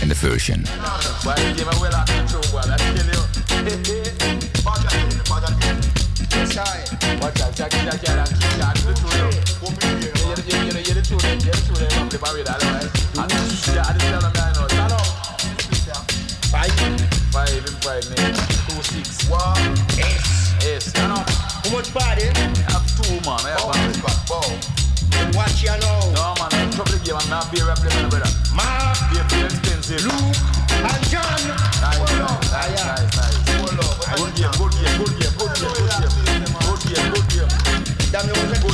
[0.00, 0.64] en the version.
[21.68, 22.32] Much padding?
[22.32, 23.44] I have two, man.
[23.44, 23.92] I have oh, one.
[24.00, 24.40] Back, bow.
[25.36, 26.00] Watch you now.
[26.16, 26.48] No, man.
[26.56, 27.12] I'm trouble game.
[27.12, 28.30] I'm not beer replacement, brother.
[28.56, 28.96] Mark.
[29.12, 30.00] Beer pretty expensive.
[30.08, 30.32] Luke.
[30.80, 31.28] And John.
[31.84, 32.96] Nice, nice, nice, yeah.
[32.96, 33.36] nice, nice.
[33.60, 34.00] Hold up.
[34.16, 37.52] Good game, good game, good game, good game, good game, good game, good game.
[38.08, 38.67] Damn, you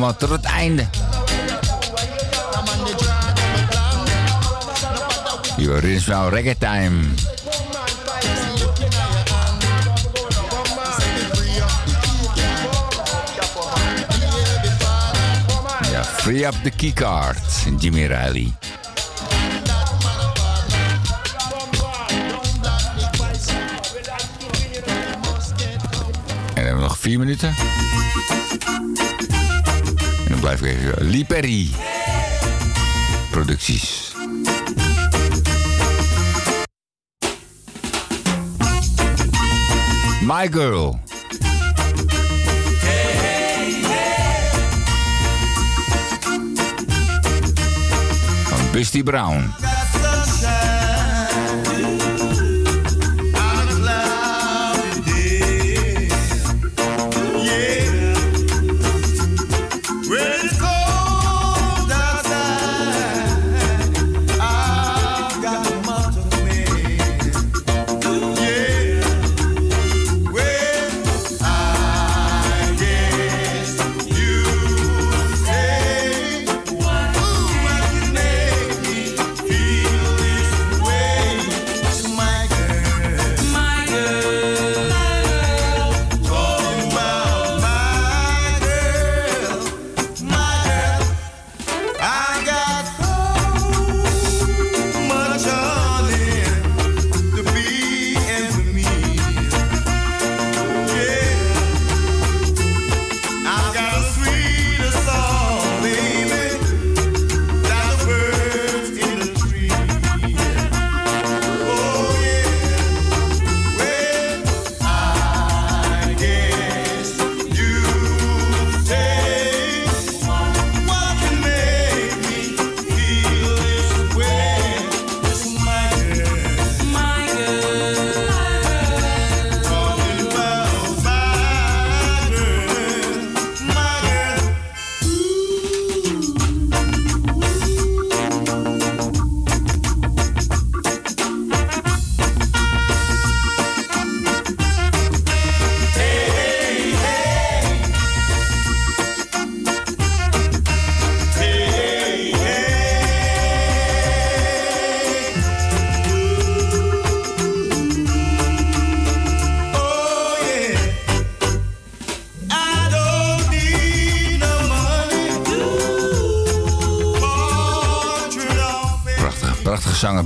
[0.00, 0.84] tot het einde.
[5.56, 6.96] Hier is wel reggae time.
[15.90, 17.38] Ja, free up the keycard,
[17.78, 18.52] Jimmy Riley.
[26.54, 27.54] En hebben we nog vier minuten.
[30.56, 31.68] Perry.
[33.30, 34.14] Producties.
[40.22, 40.98] My Girl.
[48.48, 49.69] Van Busty Brown.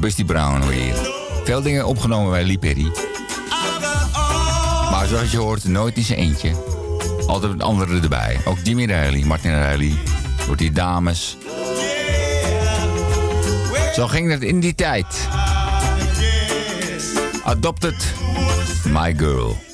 [0.05, 0.94] Busty Brown hier.
[1.44, 2.92] Veel dingen opgenomen bij Lee Perry.
[4.91, 6.50] Maar zoals je hoort, nooit in zijn eentje.
[7.26, 8.41] Altijd met anderen erbij.
[8.44, 9.94] Ook Jimmy Riley, Martin Riley.
[10.47, 11.36] Door die dames.
[13.94, 15.28] Zo ging het in die tijd.
[17.44, 18.15] Adopted
[18.84, 19.73] My Girl.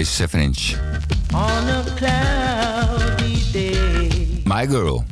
[0.00, 0.72] Deze 7 inch.
[1.34, 4.42] on a cloudy day.
[4.44, 5.04] My Girl.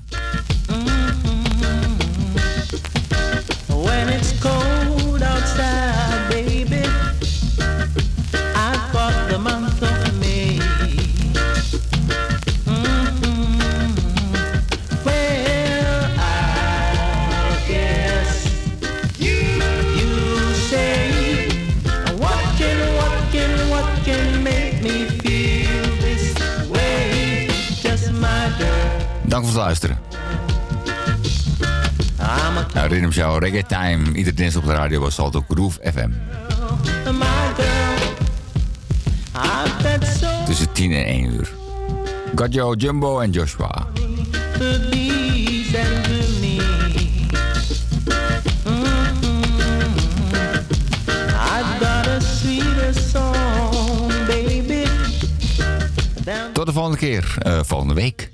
[29.58, 29.98] Luisteren.
[32.74, 34.16] Nou, Rhythm Show, Reggae Time.
[34.16, 36.10] Iedere dinsdag op de radio was ook Groove FM.
[40.46, 41.50] Tussen 10 en 1 uur.
[42.34, 43.86] Got Joe, Jumbo en Joshua.
[56.52, 57.34] Tot de volgende keer.
[57.38, 58.27] eh, volgende week.